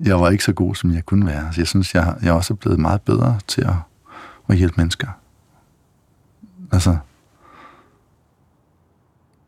jeg 0.03 0.19
var 0.19 0.29
ikke 0.29 0.43
så 0.43 0.53
god, 0.53 0.75
som 0.75 0.93
jeg 0.93 1.05
kunne 1.05 1.25
være. 1.25 1.53
Så 1.53 1.61
jeg 1.61 1.67
synes, 1.67 1.95
jeg, 1.95 2.17
jeg 2.21 2.33
også 2.33 2.53
er 2.53 2.57
blevet 2.57 2.79
meget 2.79 3.01
bedre 3.01 3.39
til 3.47 3.61
at, 3.61 3.75
at 4.49 4.57
hjælpe 4.57 4.73
mennesker. 4.77 5.07
Altså, 6.71 6.97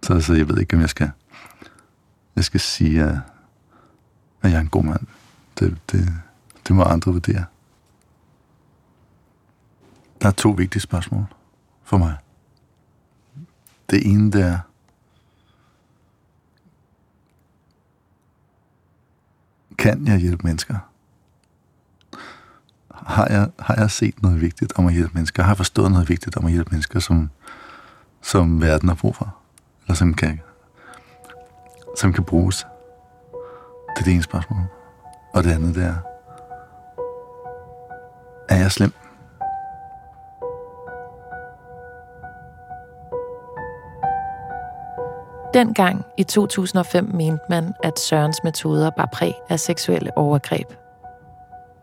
så, 0.03 0.21
så 0.21 0.33
jeg 0.33 0.49
ved 0.49 0.57
ikke, 0.57 0.75
om 0.75 0.81
jeg 0.81 0.89
skal, 0.89 1.11
jeg 2.35 2.43
skal 2.43 2.59
sige, 2.59 3.03
at, 3.03 3.17
at 4.43 4.51
jeg 4.51 4.57
er 4.57 4.61
en 4.61 4.69
god 4.69 4.83
mand. 4.83 5.07
Det, 5.59 5.77
det, 5.91 6.07
det 6.67 6.75
må 6.75 6.83
andre 6.83 7.11
vurdere. 7.11 7.45
Der 10.21 10.27
er 10.27 10.31
to 10.31 10.49
vigtige 10.49 10.81
spørgsmål 10.81 11.25
for 11.83 11.97
mig. 11.97 12.17
Det 13.89 14.11
ene, 14.11 14.31
det 14.31 14.41
er, 14.41 14.59
kan 19.77 20.07
jeg 20.07 20.17
hjælpe 20.17 20.47
mennesker? 20.47 20.75
Har 22.91 23.27
jeg, 23.27 23.49
har 23.59 23.75
jeg 23.75 23.91
set 23.91 24.21
noget 24.21 24.41
vigtigt 24.41 24.73
om 24.75 24.85
at 24.85 24.93
hjælpe 24.93 25.13
mennesker? 25.13 25.43
Har 25.43 25.49
jeg 25.49 25.57
forstået 25.57 25.91
noget 25.91 26.09
vigtigt 26.09 26.37
om 26.37 26.45
at 26.45 26.51
hjælpe 26.51 26.71
mennesker, 26.71 26.99
som, 26.99 27.29
som 28.21 28.61
verden 28.61 28.89
har 28.89 28.95
brug 28.95 29.15
for? 29.15 29.35
Eller 29.83 29.95
som 29.95 30.13
kan, 30.13 30.41
som 31.97 32.13
kan 32.13 32.23
bruges? 32.23 32.65
Det 33.95 33.99
er 33.99 34.03
det 34.03 34.13
ene 34.13 34.23
spørgsmål. 34.23 34.59
Og 35.33 35.43
det 35.43 35.51
andet, 35.51 35.75
det 35.75 35.83
er, 35.83 35.95
er 38.49 38.57
jeg 38.57 38.71
slem? 38.71 38.93
Dengang 45.53 46.05
i 46.17 46.23
2005 46.23 47.09
mente 47.13 47.43
man, 47.49 47.73
at 47.83 47.99
Sørens 47.99 48.43
metoder 48.43 48.89
bar 48.89 49.09
præg 49.13 49.33
af 49.49 49.59
seksuelle 49.59 50.17
overgreb. 50.17 50.67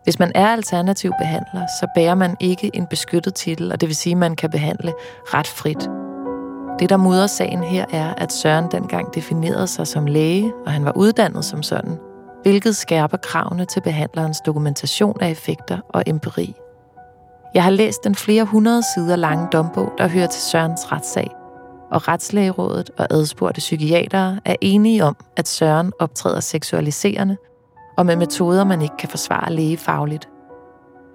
Hvis 0.03 0.19
man 0.19 0.31
er 0.35 0.47
alternativ 0.47 1.11
behandler, 1.19 1.67
så 1.79 1.87
bærer 1.95 2.15
man 2.15 2.37
ikke 2.39 2.71
en 2.73 2.87
beskyttet 2.87 3.35
titel, 3.35 3.71
og 3.71 3.81
det 3.81 3.87
vil 3.87 3.95
sige, 3.95 4.13
at 4.13 4.17
man 4.17 4.35
kan 4.35 4.49
behandle 4.49 4.93
ret 5.25 5.47
frit. 5.47 6.00
Det, 6.79 6.89
der 6.89 6.97
mudrer 6.97 7.27
sagen 7.27 7.63
her, 7.63 7.85
er, 7.91 8.13
at 8.13 8.33
Søren 8.33 8.65
dengang 8.71 9.15
definerede 9.15 9.67
sig 9.67 9.87
som 9.87 10.05
læge, 10.05 10.53
og 10.65 10.71
han 10.71 10.85
var 10.85 10.93
uddannet 10.95 11.45
som 11.45 11.63
sådan, 11.63 11.97
hvilket 12.43 12.75
skærper 12.75 13.17
kravene 13.17 13.65
til 13.65 13.81
behandlerens 13.81 14.41
dokumentation 14.45 15.17
af 15.21 15.31
effekter 15.31 15.77
og 15.89 16.03
empiri. 16.05 16.55
Jeg 17.53 17.63
har 17.63 17.71
læst 17.71 18.03
den 18.03 18.15
flere 18.15 18.43
hundrede 18.43 18.83
sider 18.95 19.15
lange 19.15 19.47
dombog, 19.51 19.91
der 19.97 20.07
hører 20.07 20.27
til 20.27 20.41
Sørens 20.41 20.91
retssag, 20.91 21.31
og 21.91 22.07
Retslægerådet 22.07 22.91
og 22.97 23.07
adspurgte 23.09 23.59
psykiatere 23.59 24.39
er 24.45 24.55
enige 24.61 25.03
om, 25.03 25.15
at 25.37 25.47
Søren 25.47 25.91
optræder 25.99 26.39
seksualiserende 26.39 27.37
og 27.97 28.05
med 28.05 28.15
metoder, 28.15 28.63
man 28.63 28.81
ikke 28.81 28.97
kan 28.97 29.09
forsvare 29.09 29.53
lægefagligt. 29.53 30.29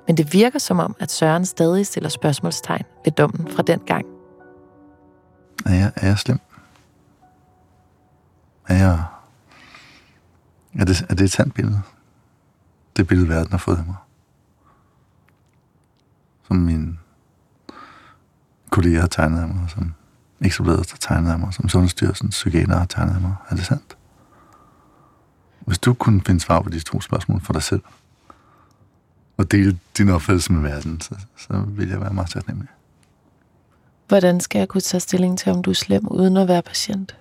Men 0.07 0.17
det 0.17 0.33
virker 0.33 0.59
som 0.59 0.79
om, 0.79 0.97
at 1.01 1.11
Søren 1.11 1.45
stadig 1.45 1.87
stiller 1.87 2.09
spørgsmålstegn 2.09 2.85
ved 3.05 3.13
dommen 3.13 3.49
fra 3.49 3.63
den 3.63 3.79
gang. 3.79 4.07
Er 5.67 5.75
jeg, 5.75 5.93
er 5.97 6.07
jeg 6.07 6.19
slem? 6.19 6.41
Er 8.69 8.77
jeg... 8.77 9.05
Er 10.79 10.85
det, 10.85 11.07
er 11.09 11.15
det 11.15 11.25
et 11.25 11.33
sandt 11.33 11.55
billede? 11.55 11.83
Det 12.97 13.07
billede, 13.07 13.29
verden 13.29 13.51
har 13.51 13.59
fået 13.59 13.79
af 13.79 13.85
mig. 13.85 13.97
Som 16.47 16.57
min 16.57 16.99
kolleger 18.71 19.01
har 19.01 19.09
tegnet 19.09 19.41
af 19.41 19.49
mig, 19.49 19.71
som 19.71 19.95
Ekstrabladet 20.41 20.91
har 20.91 20.99
tegnet 21.01 21.33
af 21.33 21.39
mig, 21.39 21.55
som 21.55 21.69
Sundhedsstyrelsen 21.69 22.29
psykiater 22.29 22.79
har 22.79 22.87
tegnet 22.87 23.15
af 23.15 23.21
mig. 23.21 23.35
Er 23.49 23.57
det 23.57 23.67
sandt? 23.67 23.97
Hvis 25.61 25.79
du 25.79 25.95
kunne 25.95 26.21
finde 26.27 26.41
svar 26.41 26.61
på 26.61 26.69
de 26.69 26.81
to 26.81 27.01
spørgsmål 27.01 27.41
for 27.41 27.53
dig 27.53 27.63
selv, 27.63 27.83
og 29.37 29.51
dele 29.51 29.79
din 29.99 30.09
opfattelse 30.09 30.53
med 30.53 30.71
verden, 30.71 31.01
så, 31.01 31.15
så 31.37 31.59
vil 31.59 31.89
jeg 31.89 32.01
være 32.01 32.13
meget 32.13 32.31
taknemmelig. 32.31 32.71
Hvordan 34.09 34.41
skal 34.41 34.59
jeg 34.59 34.69
kunne 34.69 34.81
tage 34.81 35.01
stilling 35.01 35.39
til, 35.39 35.53
om 35.53 35.63
du 35.63 35.71
er 35.71 35.75
slem, 35.75 36.07
uden 36.09 36.37
at 36.37 36.49
være 36.49 36.63
patient? 36.63 37.17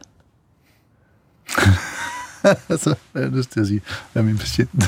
så 2.83 2.95
har 3.13 3.19
jeg 3.21 3.29
lyst 3.29 3.51
til 3.51 3.59
at 3.59 3.67
sige, 3.67 3.81
hvad 4.13 4.23
er 4.23 4.25
min 4.25 4.37
patient? 4.37 4.69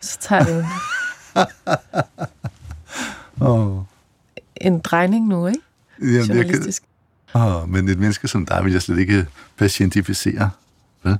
Så 0.00 0.18
tager 0.20 0.44
det 0.44 0.66
oh. 3.40 3.82
en 4.56 4.78
drejning 4.80 5.26
nu, 5.28 5.46
ikke? 5.46 5.60
Jamen, 6.00 6.14
jeg 6.16 6.26
kan, 6.26 6.36
Journalistisk. 6.36 6.82
oh, 7.34 7.68
men 7.68 7.88
et 7.88 7.98
menneske 7.98 8.28
som 8.28 8.46
dig 8.46 8.64
vil 8.64 8.72
jeg 8.72 8.82
slet 8.82 8.98
ikke 8.98 9.26
patientificere. 9.56 10.50
Vel? 11.02 11.18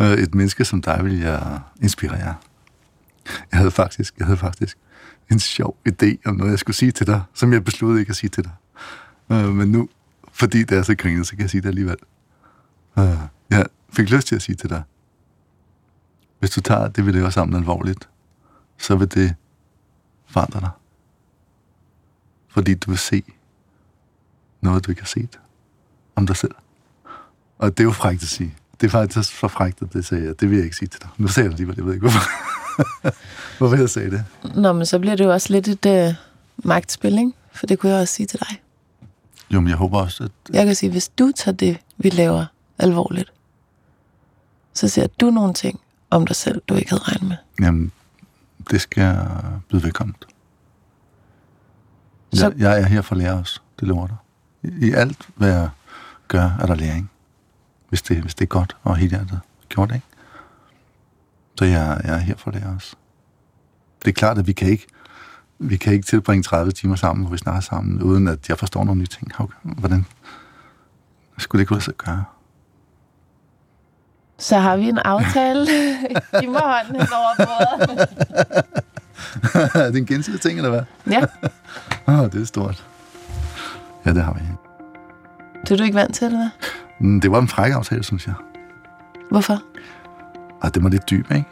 Øh, 0.00 0.12
Et 0.12 0.34
menneske 0.34 0.64
som 0.64 0.82
dig 0.82 1.00
vil 1.04 1.18
jeg 1.20 1.58
inspirere. 1.82 2.34
Jeg 3.52 3.58
havde 3.58 3.70
faktisk, 3.70 4.14
jeg 4.18 4.26
havde 4.26 4.38
faktisk 4.38 4.78
en 5.30 5.38
sjov 5.38 5.76
idé 5.88 6.16
om 6.24 6.34
noget, 6.36 6.50
jeg 6.50 6.58
skulle 6.58 6.76
sige 6.76 6.92
til 6.92 7.06
dig, 7.06 7.22
som 7.34 7.52
jeg 7.52 7.64
besluttede 7.64 8.00
ikke 8.00 8.10
at 8.10 8.16
sige 8.16 8.30
til 8.30 8.44
dig. 8.44 8.52
Øh, 9.32 9.48
Men 9.48 9.68
nu, 9.72 9.88
fordi 10.32 10.62
det 10.64 10.78
er 10.78 10.82
så 10.82 10.94
grinet, 10.94 11.26
så 11.26 11.32
kan 11.32 11.40
jeg 11.40 11.50
sige 11.50 11.60
det 11.60 11.68
alligevel. 11.68 11.96
Øh, 12.98 13.16
Jeg 13.50 13.66
fik 13.92 14.10
lyst 14.10 14.26
til 14.26 14.36
at 14.36 14.42
sige 14.42 14.56
til 14.56 14.70
dig, 14.70 14.82
hvis 16.38 16.50
du 16.50 16.60
tager 16.60 16.88
det, 16.88 17.06
vi 17.06 17.12
laver 17.12 17.30
sammen 17.30 17.56
alvorligt, 17.56 18.08
så 18.78 18.96
vil 18.96 19.10
det 19.14 19.34
forandre 20.26 20.60
dig. 20.60 20.70
Fordi 22.48 22.74
du 22.74 22.90
vil 22.90 22.98
se 22.98 23.22
noget, 24.60 24.86
du 24.86 24.90
ikke 24.90 25.02
har 25.02 25.06
set 25.06 25.40
om 26.16 26.26
dig 26.26 26.36
selv. 26.36 26.54
Og 27.58 27.70
det 27.70 27.80
er 27.80 27.84
jo 27.84 27.92
frækt 27.92 28.22
at 28.22 28.28
sige. 28.28 28.54
Det 28.80 28.86
er 28.86 28.90
faktisk 28.90 29.38
så 29.38 29.48
frækt, 29.48 29.82
at 29.82 29.92
det 29.92 30.04
sagde 30.04 30.24
jeg. 30.24 30.40
Det 30.40 30.50
vil 30.50 30.56
jeg 30.56 30.64
ikke 30.64 30.76
sige 30.76 30.88
til 30.88 31.00
dig. 31.02 31.10
Nu 31.18 31.28
sagde 31.28 31.44
jeg 31.44 31.50
det 31.50 31.54
alligevel. 31.54 31.76
Jeg 31.76 31.84
ved 31.86 31.92
ikke, 31.94 32.02
hvorfor. 32.08 32.20
hvorfor 33.58 33.76
jeg 33.76 33.90
sagde 33.90 34.10
det. 34.10 34.24
Nå, 34.54 34.72
men 34.72 34.86
så 34.86 34.98
bliver 34.98 35.16
det 35.16 35.24
jo 35.24 35.32
også 35.32 35.52
lidt 35.52 35.68
et 35.68 35.86
øh, 35.86 36.14
magtspil, 36.56 37.18
ikke? 37.18 37.32
For 37.52 37.66
det 37.66 37.78
kunne 37.78 37.92
jeg 37.92 38.00
også 38.00 38.14
sige 38.14 38.26
til 38.26 38.40
dig. 38.40 38.60
Jo, 39.50 39.60
men 39.60 39.68
jeg 39.68 39.76
håber 39.76 40.00
også, 40.00 40.24
at... 40.24 40.30
Jeg 40.54 40.66
kan 40.66 40.74
sige, 40.74 40.90
hvis 40.90 41.08
du 41.08 41.32
tager 41.36 41.56
det, 41.56 41.78
vi 41.96 42.08
laver, 42.10 42.44
alvorligt, 42.78 43.32
så 44.74 44.88
ser 44.88 45.06
du 45.20 45.30
nogle 45.30 45.54
ting 45.54 45.80
om 46.10 46.26
dig 46.26 46.36
selv, 46.36 46.62
du 46.68 46.74
ikke 46.74 46.90
havde 46.90 47.02
regnet 47.02 47.28
med. 47.28 47.36
Jamen, 47.60 47.92
det 48.70 48.80
skal 48.80 49.00
jeg 49.02 49.26
byde 49.70 49.82
velkommen. 49.82 50.16
Så- 52.32 52.44
Jeg, 52.46 52.58
jeg 52.58 52.80
er 52.80 52.84
her 52.86 53.02
for 53.02 53.14
at 53.14 53.18
lære 53.18 53.32
os. 53.34 53.62
Det 53.80 53.88
lover 53.88 54.06
dig. 54.06 54.16
I 54.82 54.92
alt, 54.92 55.28
hvad 55.34 55.48
jeg 55.48 55.68
gør, 56.28 56.50
er 56.60 56.66
der 56.66 56.74
læring. 56.74 57.10
Hvis 57.88 58.02
det, 58.02 58.16
hvis 58.16 58.34
det 58.34 58.42
er 58.44 58.46
godt 58.48 58.76
og 58.82 58.96
helt 58.96 59.10
hjertet 59.12 59.40
gjort, 59.68 59.94
ikke? 59.94 60.06
Så 61.58 61.64
jeg, 61.64 62.00
jeg 62.04 62.14
er 62.14 62.18
her 62.18 62.36
for 62.36 62.50
det 62.50 62.64
også. 62.76 62.96
Det 64.04 64.08
er 64.08 64.12
klart, 64.12 64.38
at 64.38 64.46
vi 64.46 64.52
kan 64.52 64.68
ikke, 64.68 64.86
vi 65.58 65.76
kan 65.76 65.92
ikke 65.92 66.06
tilbringe 66.06 66.42
30 66.42 66.72
timer 66.72 66.96
sammen, 66.96 67.26
hvor 67.26 67.32
vi 67.32 67.38
snakker 67.38 67.60
sammen, 67.60 68.02
uden 68.02 68.28
at 68.28 68.48
jeg 68.48 68.58
forstår 68.58 68.84
nogle 68.84 68.98
nye 68.98 69.06
ting. 69.06 69.32
Hvordan 69.62 70.06
skulle 71.38 71.60
det 71.60 71.68
kunne 71.68 71.74
lade 71.74 71.84
sig 71.84 71.94
gøre? 71.94 72.24
Så 74.38 74.58
har 74.58 74.76
vi 74.76 74.88
en 74.88 74.98
aftale. 74.98 75.66
Giv 76.40 76.50
mig 76.50 76.60
hånden 76.60 77.00
hen 77.00 77.08
over 77.12 77.34
bordet. 77.36 78.08
er 79.82 79.90
det 79.90 79.96
en 79.96 80.06
gensidig 80.06 80.40
ting, 80.40 80.58
eller 80.58 80.70
hvad? 80.70 80.82
Ja. 81.10 81.24
oh, 82.22 82.30
det 82.32 82.40
er 82.40 82.44
stort. 82.44 82.86
Ja, 84.06 84.12
det 84.12 84.22
har 84.22 84.32
vi. 84.32 84.40
Det 85.60 85.70
er 85.70 85.76
du 85.76 85.84
ikke 85.84 85.94
vant 85.94 86.14
til, 86.14 86.24
eller 86.24 86.38
hvad? 86.38 86.50
Mm, 86.98 87.20
det 87.20 87.30
var 87.30 87.38
en 87.38 87.48
fræk 87.48 87.72
aftale, 87.72 88.04
synes 88.04 88.26
jeg. 88.26 88.34
Hvorfor? 89.30 89.62
Og 90.60 90.74
det 90.74 90.82
var 90.82 90.88
lidt 90.88 91.10
dyb, 91.10 91.30
ikke? 91.30 91.46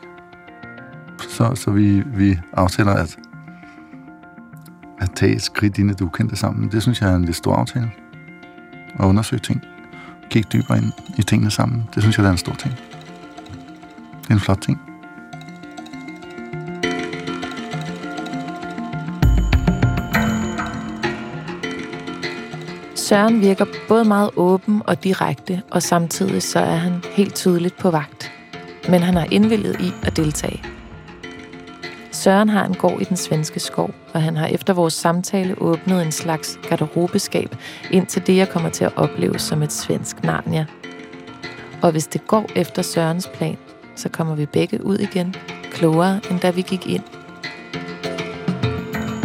Så, 1.29 1.55
så 1.55 1.71
vi, 1.71 2.01
vi 2.01 2.38
aftaler 2.53 2.93
at, 2.93 3.17
at 5.01 5.11
tage 5.17 5.35
et 5.35 5.43
skridt 5.43 5.79
ind 5.79 5.90
i 5.90 5.93
det 5.93 6.01
ukendte 6.01 6.37
sammen. 6.37 6.71
Det 6.71 6.83
synes 6.83 7.01
jeg 7.01 7.11
er 7.11 7.17
en 7.17 7.25
lidt 7.25 7.37
stor 7.37 7.55
aftale. 7.55 7.90
At 8.99 9.05
undersøge 9.05 9.40
ting. 9.40 9.62
Kigge 10.31 10.49
dybere 10.53 10.79
ind 10.79 10.93
i 11.19 11.23
tingene 11.23 11.51
sammen. 11.51 11.88
Det 11.95 12.03
synes 12.03 12.19
jeg, 12.19 12.27
er 12.27 12.31
en 12.31 12.37
stor 12.37 12.55
ting. 12.55 12.75
Det 14.23 14.31
er 14.31 14.35
en 14.35 14.40
flot 14.40 14.61
ting. 14.61 14.81
Søren 22.95 23.40
virker 23.40 23.64
både 23.88 24.05
meget 24.05 24.31
åben 24.37 24.83
og 24.87 25.05
direkte, 25.05 25.62
og 25.71 25.83
samtidig 25.83 26.43
så 26.43 26.59
er 26.59 26.77
han 26.77 27.03
helt 27.11 27.35
tydeligt 27.35 27.79
på 27.79 27.90
vagt. 27.90 28.34
Men 28.88 29.03
han 29.03 29.14
har 29.14 29.27
indvillet 29.31 29.81
i 29.81 29.92
at 30.03 30.16
deltage. 30.16 30.62
Søren 32.12 32.49
har 32.49 32.64
en 32.64 32.75
gård 32.75 33.01
i 33.01 33.05
den 33.05 33.16
svenske 33.16 33.61
skov, 33.61 33.90
og 34.12 34.23
han 34.23 34.37
har 34.37 34.47
efter 34.47 34.73
vores 34.73 34.94
samtale 34.94 35.62
åbnet 35.62 36.03
en 36.03 36.12
slags 36.12 36.59
garderobeskab 36.68 37.57
ind 37.90 38.07
til 38.07 38.27
det, 38.27 38.37
jeg 38.37 38.49
kommer 38.49 38.68
til 38.68 38.85
at 38.85 38.92
opleve 38.97 39.38
som 39.38 39.62
et 39.62 39.73
svensk 39.73 40.23
Narnia. 40.23 40.66
Og 41.83 41.90
hvis 41.90 42.07
det 42.07 42.27
går 42.27 42.51
efter 42.57 42.83
Sørens 42.83 43.31
plan, 43.35 43.57
så 43.97 44.09
kommer 44.09 44.35
vi 44.35 44.47
begge 44.47 44.85
ud 44.85 44.99
igen, 44.99 45.35
klogere 45.70 46.20
end 46.31 46.40
da 46.40 46.51
vi 46.51 46.62
gik 46.62 46.87
ind. 46.87 47.03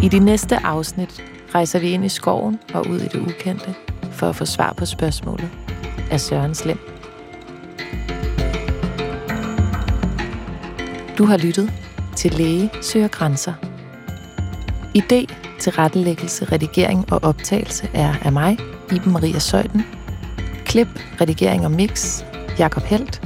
I 0.04 0.08
de 0.08 0.20
næste 0.20 0.66
afsnit 0.66 1.24
rejser 1.56 1.80
vi 1.80 1.90
ind 1.90 2.06
i 2.06 2.10
skoven 2.10 2.60
og 2.74 2.88
ud 2.90 3.00
i 3.00 3.08
det 3.08 3.16
ukendte 3.16 3.76
for 4.12 4.30
at 4.30 4.36
få 4.36 4.46
svar 4.46 4.74
på 4.74 4.86
spørgsmålet. 4.86 5.50
Er 6.12 6.18
Søren 6.18 6.56
slem? 6.56 6.99
Du 11.20 11.26
har 11.26 11.38
lyttet 11.38 11.72
til 12.16 12.34
Læge 12.34 12.70
søger 12.82 13.08
grænser. 13.08 13.54
Idé 14.98 15.34
til 15.60 15.72
rettelæggelse, 15.72 16.46
redigering 16.46 17.14
og 17.14 17.24
optagelse 17.24 17.90
er 17.94 18.14
af 18.22 18.32
mig, 18.32 18.58
Iben 18.96 19.12
Maria 19.12 19.40
Søjden. 19.40 19.84
Klip, 20.66 20.88
redigering 21.22 21.66
og 21.66 21.72
mix, 21.72 22.24
Jakob 22.60 22.84
Helt. 22.84 23.22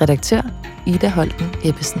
Redaktør, 0.00 0.42
Ida 0.86 1.08
Holten 1.08 1.46
Ebbesen. 1.64 2.00